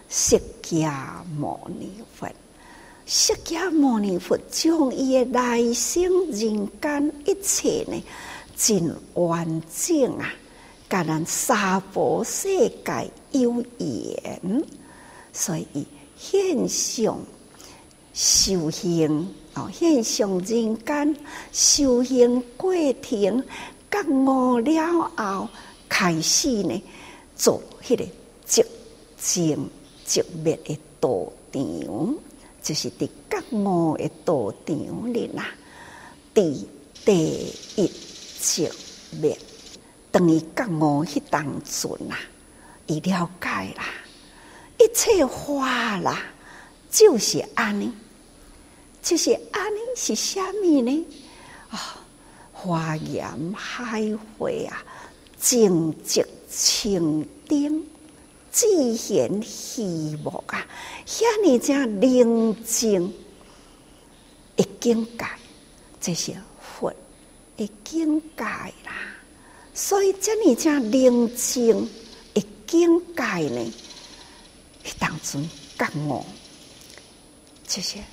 [0.09, 2.27] 释迦牟尼佛，
[3.05, 8.03] 释迦牟尼佛将伊诶来生人间一切呢，
[8.55, 10.33] 真完整啊，
[10.89, 14.63] 甲咱娑婆世界有缘，
[15.33, 15.85] 所以
[16.17, 17.17] 现象
[18.13, 21.15] 修行哦，现象人间
[21.51, 23.43] 修行过程，
[23.91, 25.49] 觉悟了后。
[25.87, 26.83] 开始呢，
[27.37, 28.03] 做迄个
[28.45, 28.65] 寂
[29.17, 29.69] 静
[30.05, 32.15] 寂灭的道场，
[32.61, 35.45] 就是伫觉悟的道场里啦。
[36.33, 36.67] 第
[37.05, 37.89] 第一
[38.45, 38.71] 寂
[39.19, 39.35] 灭，
[40.11, 42.19] 等于觉悟迄当阵啦，
[42.85, 43.83] 伊了解啦，
[44.77, 46.21] 一切法啦，
[46.91, 47.91] 就是安尼，
[49.01, 51.07] 就是安尼是虾米呢？
[51.71, 51.79] 啊、哦，
[52.53, 54.83] 华严开会啊！
[55.39, 57.83] 静寂清净，
[58.51, 60.65] 自然希望啊，
[61.05, 63.11] 遐尼正宁静
[64.55, 65.25] 的境界，
[65.99, 66.33] 这是
[67.57, 69.15] 的境界啦。
[69.73, 71.89] 所以这尼正宁静
[72.33, 73.73] 的境界呢，
[74.97, 75.47] 当中
[75.77, 76.25] 觉悟，
[77.67, 78.03] 这些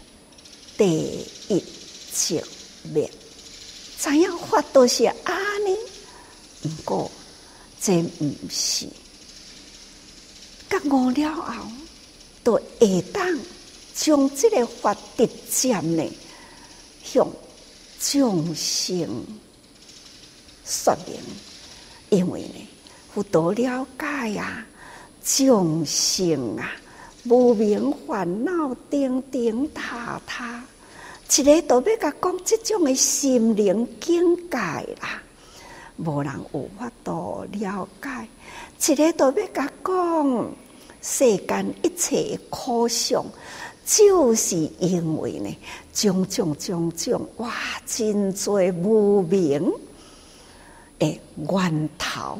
[0.77, 1.65] 第一
[2.13, 2.43] 直
[2.93, 3.09] 灭，
[3.99, 5.77] 怎样法都是安尼，
[6.63, 7.11] 不过
[7.81, 8.87] 这唔是。
[10.69, 11.53] 觉悟了后，
[12.43, 13.39] 都会当
[13.95, 16.05] 将这个法直接呢
[17.05, 17.25] 向
[18.05, 19.25] 众生
[20.65, 21.21] 说明，
[22.11, 22.69] 因为呢，
[23.15, 24.67] 佛陀了解啊，
[25.23, 26.73] 众生啊，
[27.25, 30.65] 无明烦恼，叮叮塔塔，
[31.31, 35.23] 一个都要甲讲这种的心灵境界啦，
[35.97, 38.29] 无人有法度了解，
[38.93, 40.53] 一个都要甲讲。
[41.03, 43.25] 世间一切苦相，
[43.85, 45.59] 就是因为呢，
[45.93, 47.53] 种种种种哇，
[47.85, 49.71] 真多无明
[51.01, 52.39] 诶源头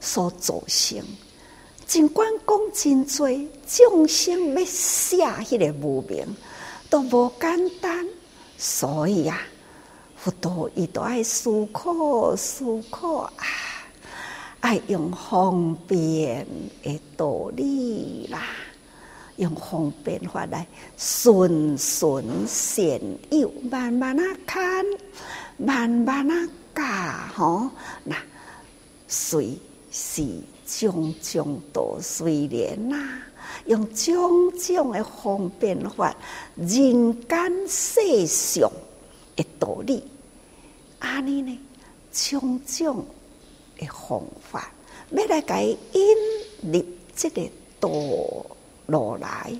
[0.00, 0.98] 所造成。
[1.86, 3.28] 尽管讲真多
[3.66, 6.26] 众生要舍迄个无明，
[6.88, 8.08] 都无简单。
[8.56, 9.38] 所以啊，
[10.16, 13.32] 佛陀伊都爱思考思考啊。
[14.62, 16.46] 爱用方便
[16.84, 18.40] 的道理啦，
[19.36, 20.64] 用方便法来
[20.96, 23.00] 循循善
[23.30, 24.86] 诱，慢慢啊看，
[25.56, 26.82] 慢慢啊教
[27.34, 27.70] 吼。
[28.04, 28.16] 那
[29.08, 29.58] 随
[29.90, 30.24] 时
[30.64, 32.96] 种种道虽然呐，
[33.66, 36.14] 用种种的方便法，
[36.56, 38.70] 人间世上
[39.34, 40.04] 的道理，
[41.00, 41.58] 安尼呢，
[42.12, 43.04] 种种。
[43.86, 44.72] 方法
[45.10, 47.88] 要来给引入即个道
[48.86, 49.52] 路来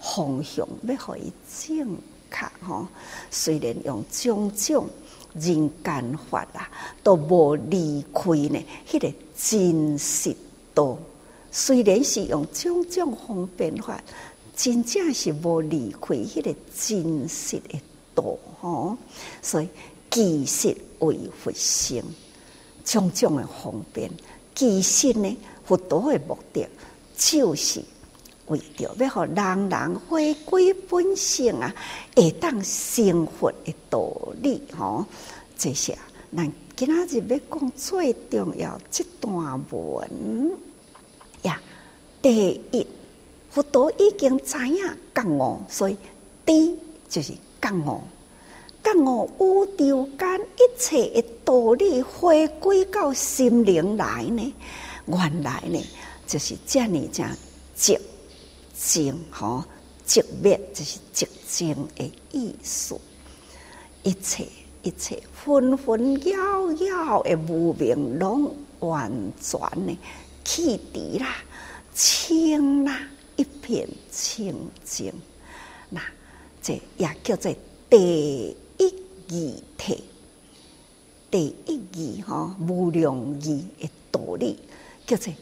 [0.00, 1.96] 方向，要可以正
[2.30, 2.86] 确吼。
[3.30, 4.88] 虽然用种种
[5.34, 6.70] 人间法啊，
[7.02, 8.64] 都无离开呢。
[8.88, 10.34] 迄个真实
[10.74, 10.96] 道，
[11.50, 14.02] 虽然是用种种方便法，
[14.54, 17.80] 真正是无离开迄个真实的
[18.14, 18.24] 道
[18.60, 18.96] 吼。
[19.42, 19.68] 所以
[20.10, 22.02] 其实为佛性。
[22.86, 24.10] 种种的方便，
[24.54, 26.66] 其实呢，佛陀的目的
[27.16, 27.82] 就是
[28.46, 31.74] 为着要让人人回归本性啊，
[32.14, 34.08] 会当成佛的道
[34.40, 35.04] 理吼。
[35.58, 35.98] 这些
[36.34, 40.56] 咱今仔日要讲最重要这段文
[41.42, 41.60] 呀。
[42.22, 42.86] 第一，
[43.50, 44.76] 佛陀已经知影
[45.14, 45.96] 觉悟，所以
[46.44, 46.78] 第
[47.08, 48.00] 就是觉悟。
[48.94, 54.54] 觉悟宇宙间一切的道理回归到心灵来呢？
[55.06, 55.84] 原来呢，
[56.26, 57.36] 就是这样讲
[57.76, 57.98] 寂
[58.74, 59.64] 静吼，
[60.06, 62.96] 寂灭就是寂静的意思。
[64.02, 64.46] 一切
[64.82, 69.10] 一切纷纷扰扰的无明，拢完
[69.40, 69.98] 全呢
[70.44, 71.36] 弃除啦，
[71.92, 73.00] 清啦，
[73.34, 75.12] 一片清净。
[75.90, 76.00] 那
[76.62, 77.52] 这也叫做
[77.90, 78.56] 地。
[79.28, 80.04] 一义体，
[81.30, 84.58] 第一义哈，无量义的道理
[85.06, 85.32] 叫做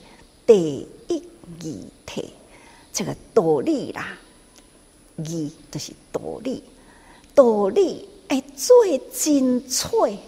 [0.47, 1.23] 第一
[1.63, 2.31] 义体。
[2.93, 4.17] 这个道理啦，
[5.17, 6.63] 义就是道理，
[7.35, 10.19] 道理诶最精粹。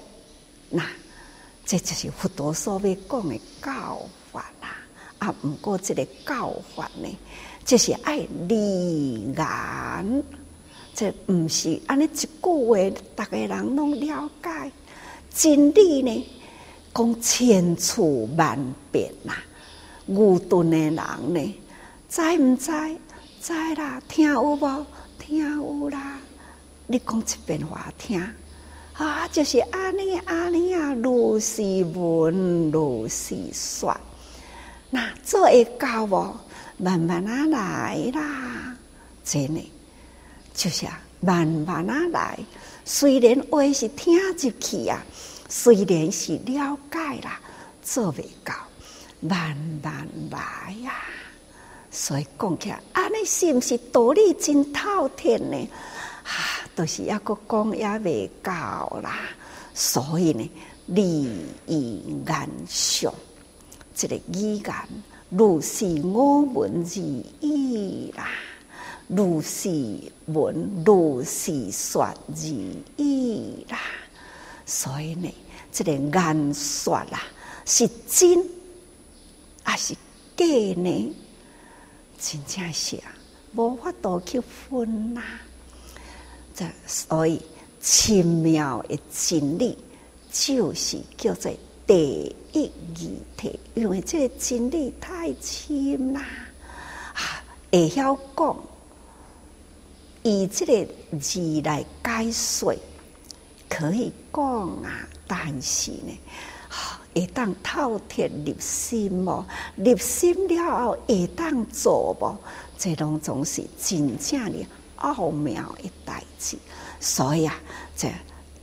[0.68, 0.84] 那
[1.64, 4.00] 这就是佛陀所要讲的教
[4.32, 4.76] 法啦。
[5.18, 7.08] 啊，不过这个教法呢，
[7.64, 10.24] 就是爱立言。
[10.96, 14.72] 这毋是安尼一句话，逐个人拢了解
[15.30, 16.26] 真理呢？
[16.94, 18.58] 讲千处万
[18.90, 19.34] 变呐，
[20.06, 21.54] 愚钝的人呢，
[22.08, 22.72] 知毋知？
[23.42, 24.86] 知啦，听有无？
[25.18, 26.18] 听有啦。
[26.86, 28.18] 你讲一遍话听
[28.94, 31.62] 啊，就是安尼安尼啊，如是
[31.94, 33.94] 闻，如是说。
[34.88, 36.34] 那做会到无？
[36.78, 38.74] 慢慢啊来啦，
[39.22, 39.60] 真的。
[40.56, 42.38] 就是啊，慢慢啊来。
[42.86, 45.04] 虽然话是听入去啊，
[45.50, 47.38] 虽然是了解啦，
[47.82, 48.54] 做未到，
[49.20, 50.38] 慢慢来、
[50.88, 51.04] 啊。
[51.90, 55.68] 所以讲起来，安尼是毋是道理真透彻呢？
[56.24, 59.18] 啊，都、就是抑阁讲也未到啦。
[59.74, 60.50] 所以呢，
[60.86, 61.28] 立
[61.66, 63.12] 意言上，
[63.94, 64.74] 这个语言
[65.28, 67.00] 如是我闻之
[67.40, 68.26] 意啦。
[69.08, 69.70] 如是
[70.26, 72.14] 闻，如是说而
[72.96, 73.78] 已啦。
[74.64, 75.32] 所以呢，
[75.70, 77.22] 这个言说啦，
[77.64, 78.44] 是真
[79.62, 79.94] 还是
[80.36, 80.44] 假
[80.76, 81.14] 呢？
[82.18, 83.14] 真正是啊，
[83.54, 85.22] 无法度去分啦。
[86.54, 87.40] 这所以
[87.80, 89.76] 深妙的真理，
[90.32, 91.52] 就是叫做
[91.86, 92.62] 第一
[92.96, 96.22] 义体，因为这个真理太深啦，
[97.14, 98.56] 啊，会晓讲，
[100.28, 100.86] 以这个
[101.20, 102.74] 字来解说，
[103.68, 104.42] 可以讲
[104.82, 106.18] 啊，但是呢。
[107.14, 109.42] 会当透彻入心无？
[109.76, 112.36] 入心了后会当做无？
[112.76, 114.66] 这拢总是真正的
[114.96, 116.58] 奥妙的代志。
[117.00, 117.58] 所以啊，
[117.96, 118.10] 这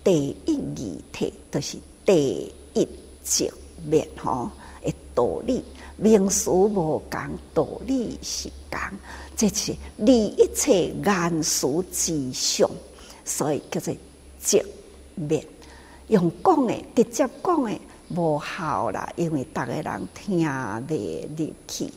[0.03, 2.87] 第一义体都是第一
[3.23, 3.51] 直
[3.83, 4.51] 灭吼
[4.83, 5.63] 的道理。
[6.03, 7.19] 名词无共，
[7.53, 8.79] 道理是共。
[9.37, 12.69] 这是离一切言辞之上，
[13.23, 13.95] 所以叫做
[14.43, 14.63] 直
[15.15, 15.43] 面。
[16.09, 17.79] 用讲的，直接讲的。
[18.09, 20.45] 无效啦，因为逐个人听
[20.87, 21.91] 未入去，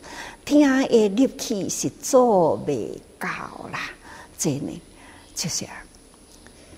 [0.46, 3.28] 听会入去是做未到
[3.70, 3.90] 啦。
[4.38, 4.80] 真呢，
[5.34, 5.66] 就是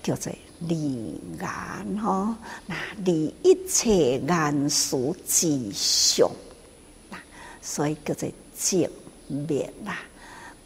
[0.03, 2.75] 叫做离言吼，那
[3.05, 6.29] 离一切言辞之上，
[7.71, 8.89] 所以叫做寂
[9.27, 9.99] 灭啦。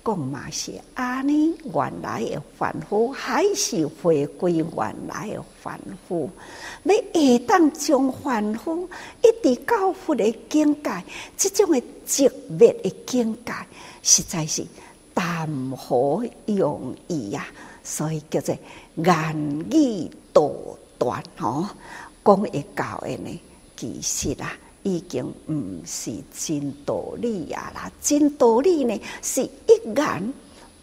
[0.05, 5.77] 讲嘛是安尼，原来的凡夫还是回归原来的凡
[6.07, 6.29] 夫。
[6.83, 8.89] 要会当将凡夫
[9.21, 11.03] 一直到佛的境界，
[11.35, 13.53] 这种的寂灭的境界，
[14.01, 14.65] 实在是
[15.13, 17.45] 谈何容易呀！
[17.83, 18.57] 所以叫做
[18.95, 20.49] 言语道
[20.97, 21.65] 断吼，
[22.23, 23.41] 讲会到的呢，
[23.75, 24.57] 其实啊。
[24.83, 30.33] 已经毋是真道理呀啦，真道理呢是一眼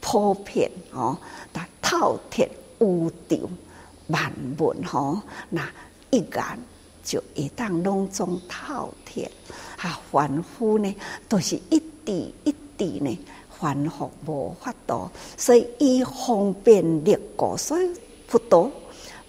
[0.00, 1.16] 普遍哦，
[1.52, 2.42] 但透彻
[2.80, 3.48] 宇宙
[4.08, 5.20] 万物吼，
[5.50, 5.68] 那
[6.10, 6.58] 一眼
[7.04, 9.20] 就会当拢总透彻。
[9.76, 10.94] 啊，凡夫呢
[11.28, 13.18] 都是一滴一滴呢，
[13.58, 17.90] 凡夫无法度，所以以方便力过，所以
[18.26, 18.70] 不多。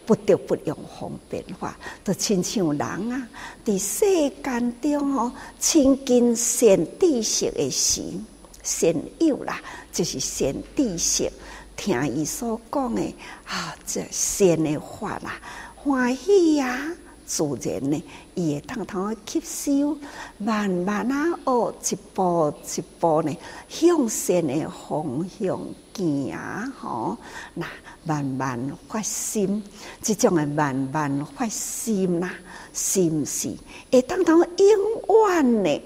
[0.06, 3.28] 不得不用方便法，就亲像人啊，
[3.66, 8.26] 伫世间中吼，亲近善知识的神，
[8.64, 11.32] 善友啦，就是善知识，
[11.78, 13.02] 听伊所讲的
[13.45, 15.39] 啊，这善的法啦，
[15.76, 16.91] 欢喜啊，
[17.32, 18.04] 自然呢，
[18.36, 19.98] 伊会通通吸收，
[20.38, 23.38] 慢慢啊，哦，一步一步呢，
[23.70, 25.58] 向善的方向
[25.96, 27.18] 行吼，
[27.54, 27.66] 那。
[28.04, 28.60] 慢慢
[28.90, 29.62] 发心，
[30.02, 32.32] 即种的慢慢发心呐，
[32.74, 33.56] 心是
[33.92, 35.82] 会当当永远的，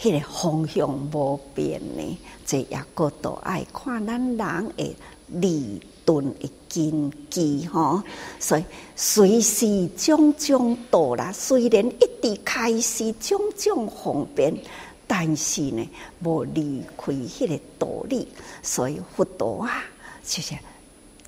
[0.00, 2.18] 迄个方向无变呢。
[2.44, 4.96] 这也个都爱看咱人诶
[5.28, 8.02] 立顿诶根基吼，
[8.38, 8.64] 所以
[8.94, 14.54] 随时种种道啦，虽然一直开始种种方便，
[15.06, 15.88] 但是呢，
[16.22, 18.28] 无离开迄个道理，
[18.62, 19.84] 所以佛陀啊，
[20.24, 20.54] 就是。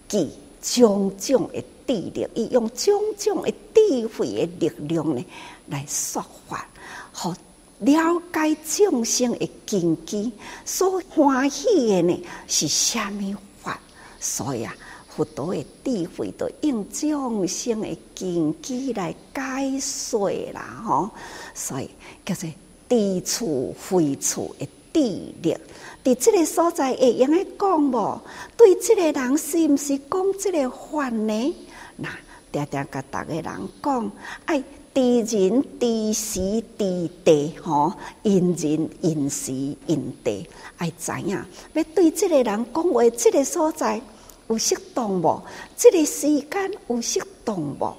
[0.09, 0.31] 记
[0.63, 4.27] 种种的智力，伊用种种的智慧
[4.59, 5.23] 的力量呢，
[5.67, 6.67] 来说法，
[7.13, 7.37] 好
[7.81, 10.33] 了解众生的根基，
[10.65, 13.79] 所欢喜的呢是虾米法？
[14.19, 14.75] 所以啊，
[15.19, 21.11] 佛陀的智慧都用众生的根基来解说啦，吼，
[21.53, 21.91] 所以
[22.25, 22.49] 叫做
[22.89, 25.01] 知处非处的智
[25.43, 25.57] 力。
[26.05, 28.21] 伫即个所在会用来讲无？
[28.57, 31.57] 对即个人是毋是讲即个法呢？
[31.97, 32.09] 那
[32.53, 33.45] 定定甲逐个人
[33.83, 34.13] 讲，
[34.45, 34.63] 爱
[34.95, 37.93] 知人知时知地吼，
[38.23, 39.53] 因人因时
[39.89, 40.47] 因地，
[40.77, 44.01] 爱知影要对即个人讲话，即个所在
[44.49, 45.43] 有适当无？
[45.77, 47.97] 即个时间有适当无？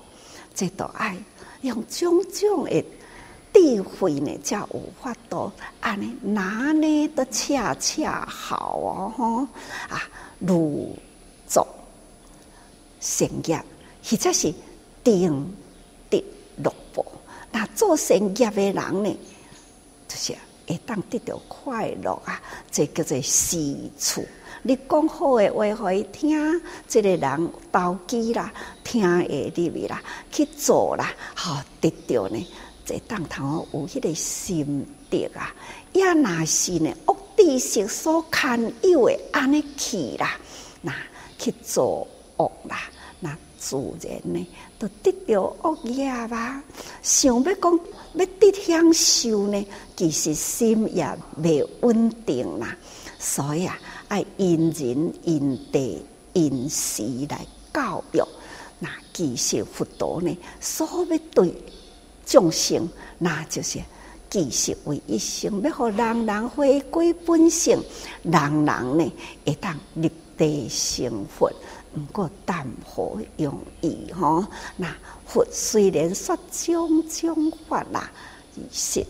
[0.53, 1.17] 这都爱
[1.61, 2.85] 用种种的。
[3.51, 9.47] 智慧呢，才有法度安尼拿捏得恰恰好哦，吼
[9.89, 10.01] 啊，
[10.37, 10.95] 如
[11.45, 11.67] 做
[13.01, 13.61] 善业，
[14.01, 14.53] 或者是
[15.03, 15.53] 定
[16.09, 16.23] 得
[16.63, 17.05] 乐报。
[17.51, 19.17] 那做善业的人呢，
[20.07, 20.33] 就是
[20.65, 22.41] 会当得到快乐啊，
[22.71, 24.23] 这叫做施处。
[24.61, 28.51] 你讲好的话，互伊听，这个人投机啦，
[28.83, 30.01] 听会入去啦，
[30.31, 32.47] 去做啦，好得到呢。
[32.85, 35.53] 这当头有迄个心得啊，
[35.93, 40.37] 也那是呢，恶知识所堪有的安尼去啦，
[40.81, 40.93] 那
[41.37, 42.07] 去做
[42.37, 42.89] 恶啦，
[43.19, 44.47] 那自然呢，
[44.77, 46.61] 都得到恶业吧。
[47.01, 47.79] 想要讲
[48.15, 51.07] 要得享受呢，其实心也
[51.37, 52.75] 未稳定啦。
[53.19, 53.77] 所以啊，
[54.09, 58.21] 爱因人因地因时来教育。
[58.79, 61.53] 那其实佛陀呢，所要对。
[62.25, 62.87] 众生，
[63.17, 63.79] 那就是
[64.29, 67.81] 其实为一生要互人人回归本性，
[68.21, 69.11] 人人呢
[69.43, 71.51] 会当立地成佛。
[71.95, 74.45] 毋过淡薄容易吼，
[74.77, 74.95] 那
[75.25, 78.11] 佛虽然说种种法啦，
[78.71, 79.03] 是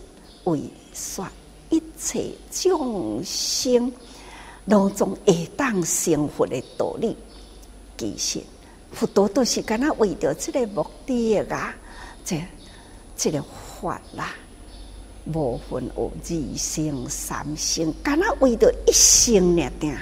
[0.46, 0.62] 为
[0.94, 1.28] 说
[1.70, 3.92] 一切众生
[4.70, 7.18] 拢总会当成佛的道理。
[7.98, 8.40] 其实
[8.94, 11.76] 佛陀都是干那为着这个目的啊，
[12.24, 12.42] 这
[13.18, 13.44] 这个
[13.82, 14.34] 法啦，
[15.26, 19.70] 无分有二乘三乘，干那为着一生呢？
[19.80, 19.94] 定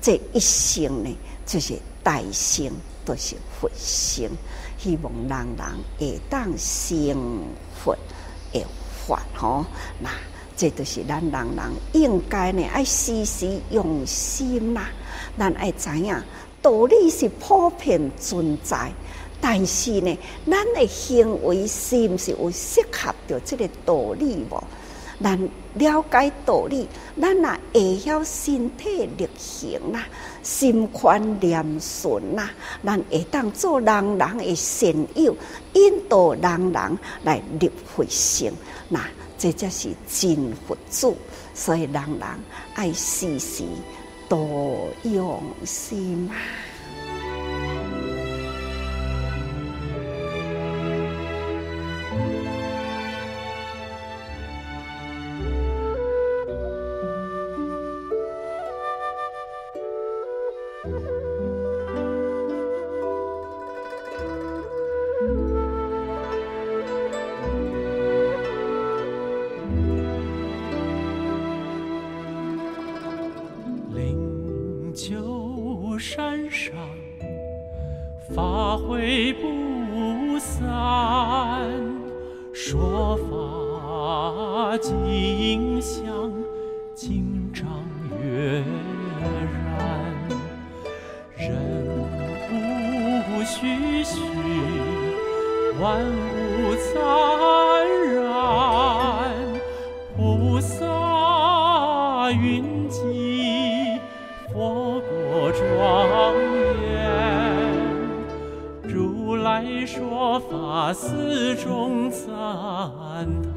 [0.00, 1.10] 这一生呢，
[1.44, 1.78] 就是。
[2.04, 2.70] 大乘
[3.02, 4.28] 都是佛性，
[4.76, 5.66] 希望人人
[5.98, 7.42] 会当成
[7.82, 7.96] 佛
[8.52, 8.62] 的
[9.06, 9.64] 法吼。
[9.98, 10.10] 那
[10.56, 14.86] 这就是咱人人应该呢，爱时时用心呐。
[15.38, 16.14] 咱爱知影
[16.62, 18.92] 道理是普遍存在，
[19.40, 20.18] 但是呢，
[20.50, 24.62] 咱的行为是毋是有适合着这个道理无？
[25.22, 25.38] 咱
[25.74, 26.88] 了解道理，
[27.20, 27.36] 咱
[27.72, 30.04] 也会晓身体力行啦，
[30.42, 32.50] 心宽念顺啦，
[32.84, 35.34] 咱会当做人人的善友，
[35.74, 38.52] 引导人人来入佛性，
[38.88, 39.00] 那
[39.44, 41.16] 这才是真佛祖。
[41.54, 42.22] 所以人人
[42.74, 43.62] 爱时时
[44.28, 46.30] 多用心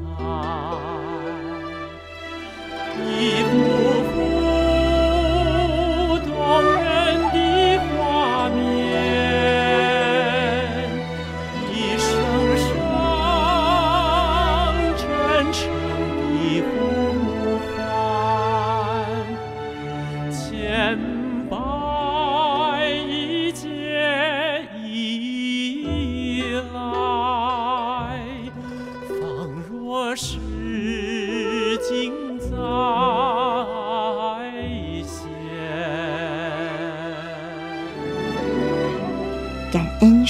[0.00, 0.78] 嘛。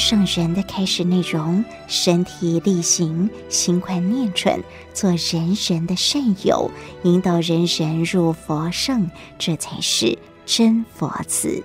[0.08, 4.58] 圣人的开始内容：身体力行，心宽念纯，
[4.94, 6.70] 做人人的善友，
[7.02, 11.62] 引导人人入佛圣，这才是真佛子。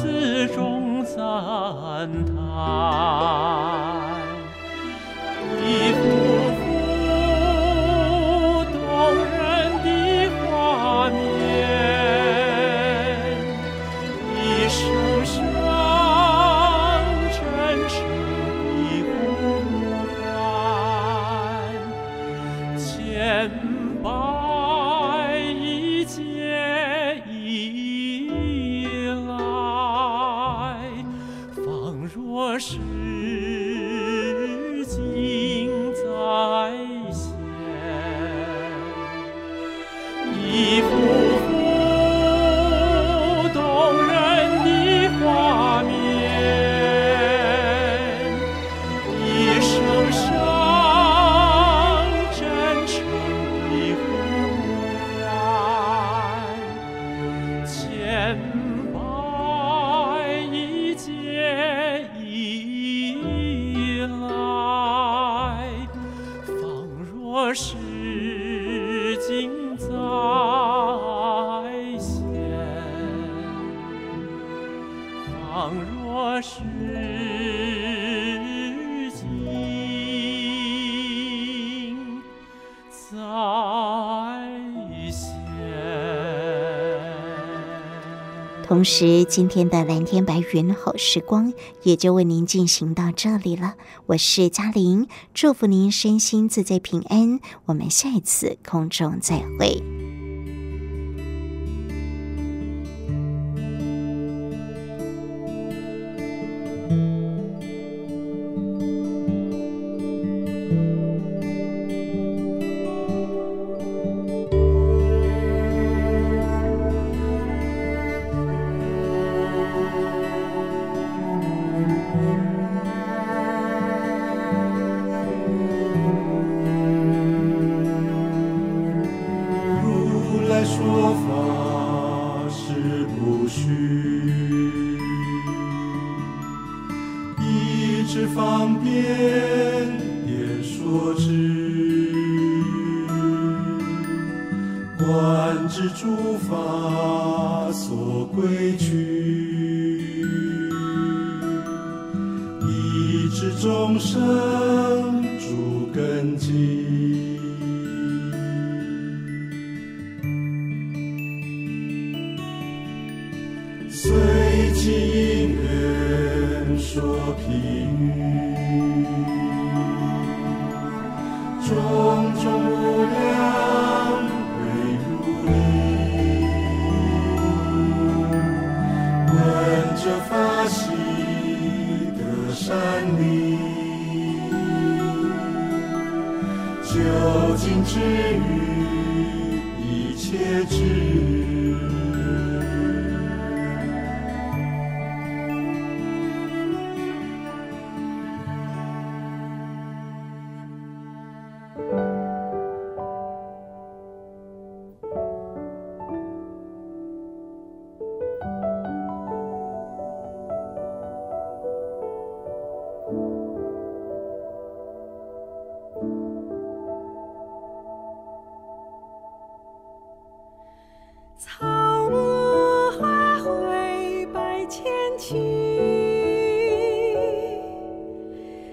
[0.00, 1.18] 四种赞
[2.24, 2.34] 叹。
[5.62, 6.49] 一壶
[88.80, 91.52] 同时，今天的蓝天白云好时光
[91.82, 93.74] 也就为您进行到这里了。
[94.06, 97.40] 我是嘉玲，祝福您身心自在平安。
[97.66, 99.99] 我们下一次空中再会。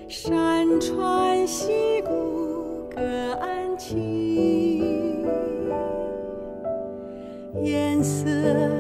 [0.09, 5.25] 山川溪谷各安栖，
[7.61, 8.76] 颜色。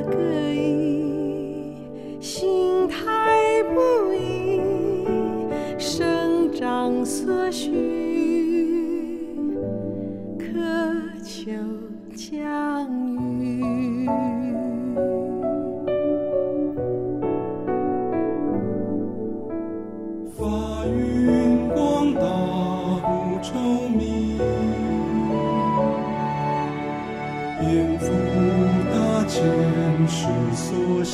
[30.67, 31.06] sou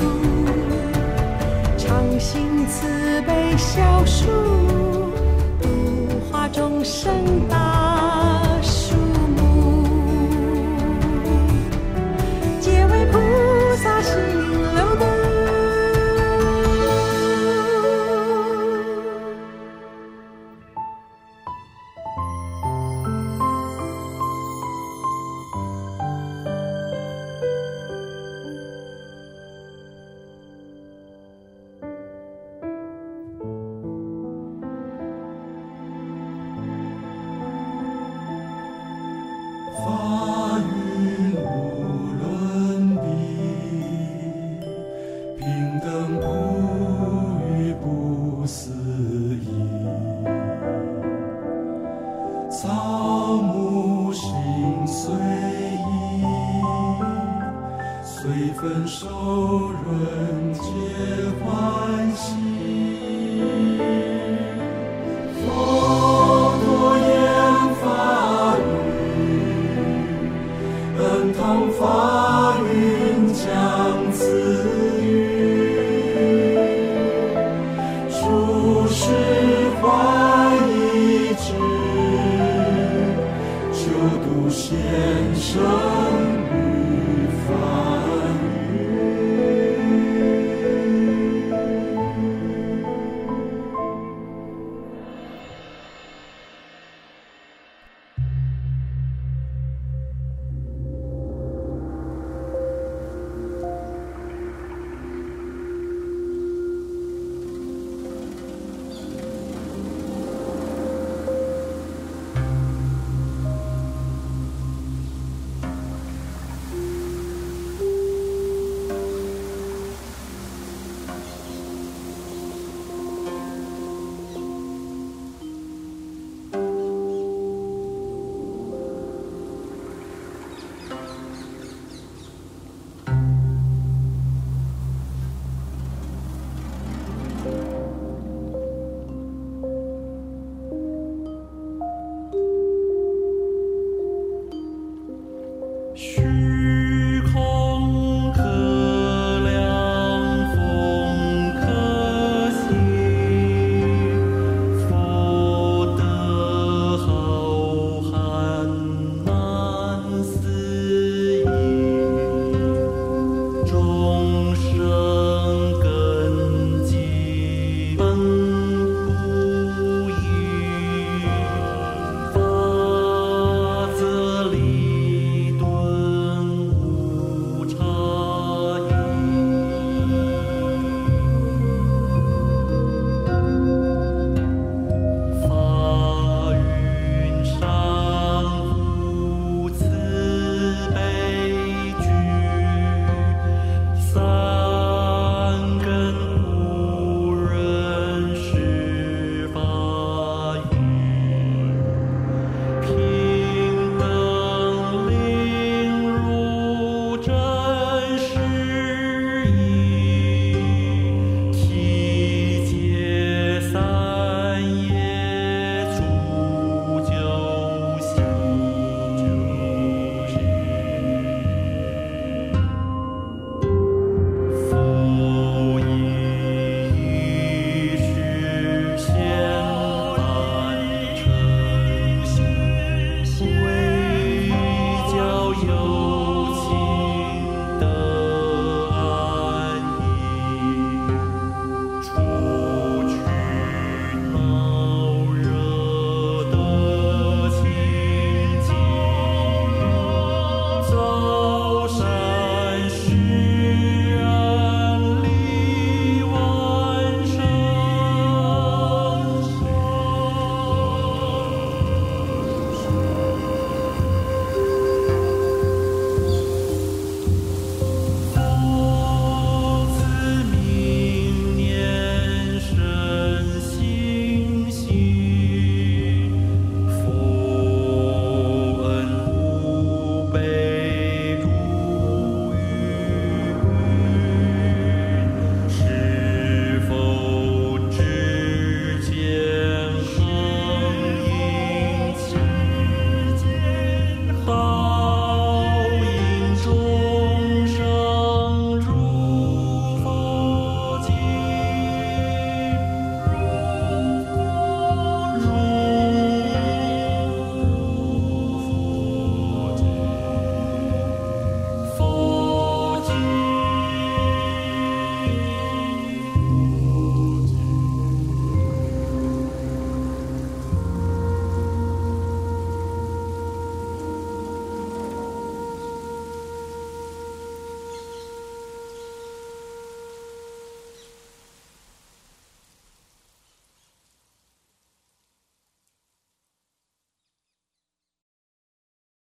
[0.00, 0.04] 路，
[1.76, 4.26] 常行慈悲孝恕，
[5.60, 5.68] 度
[6.30, 7.71] 化众生大。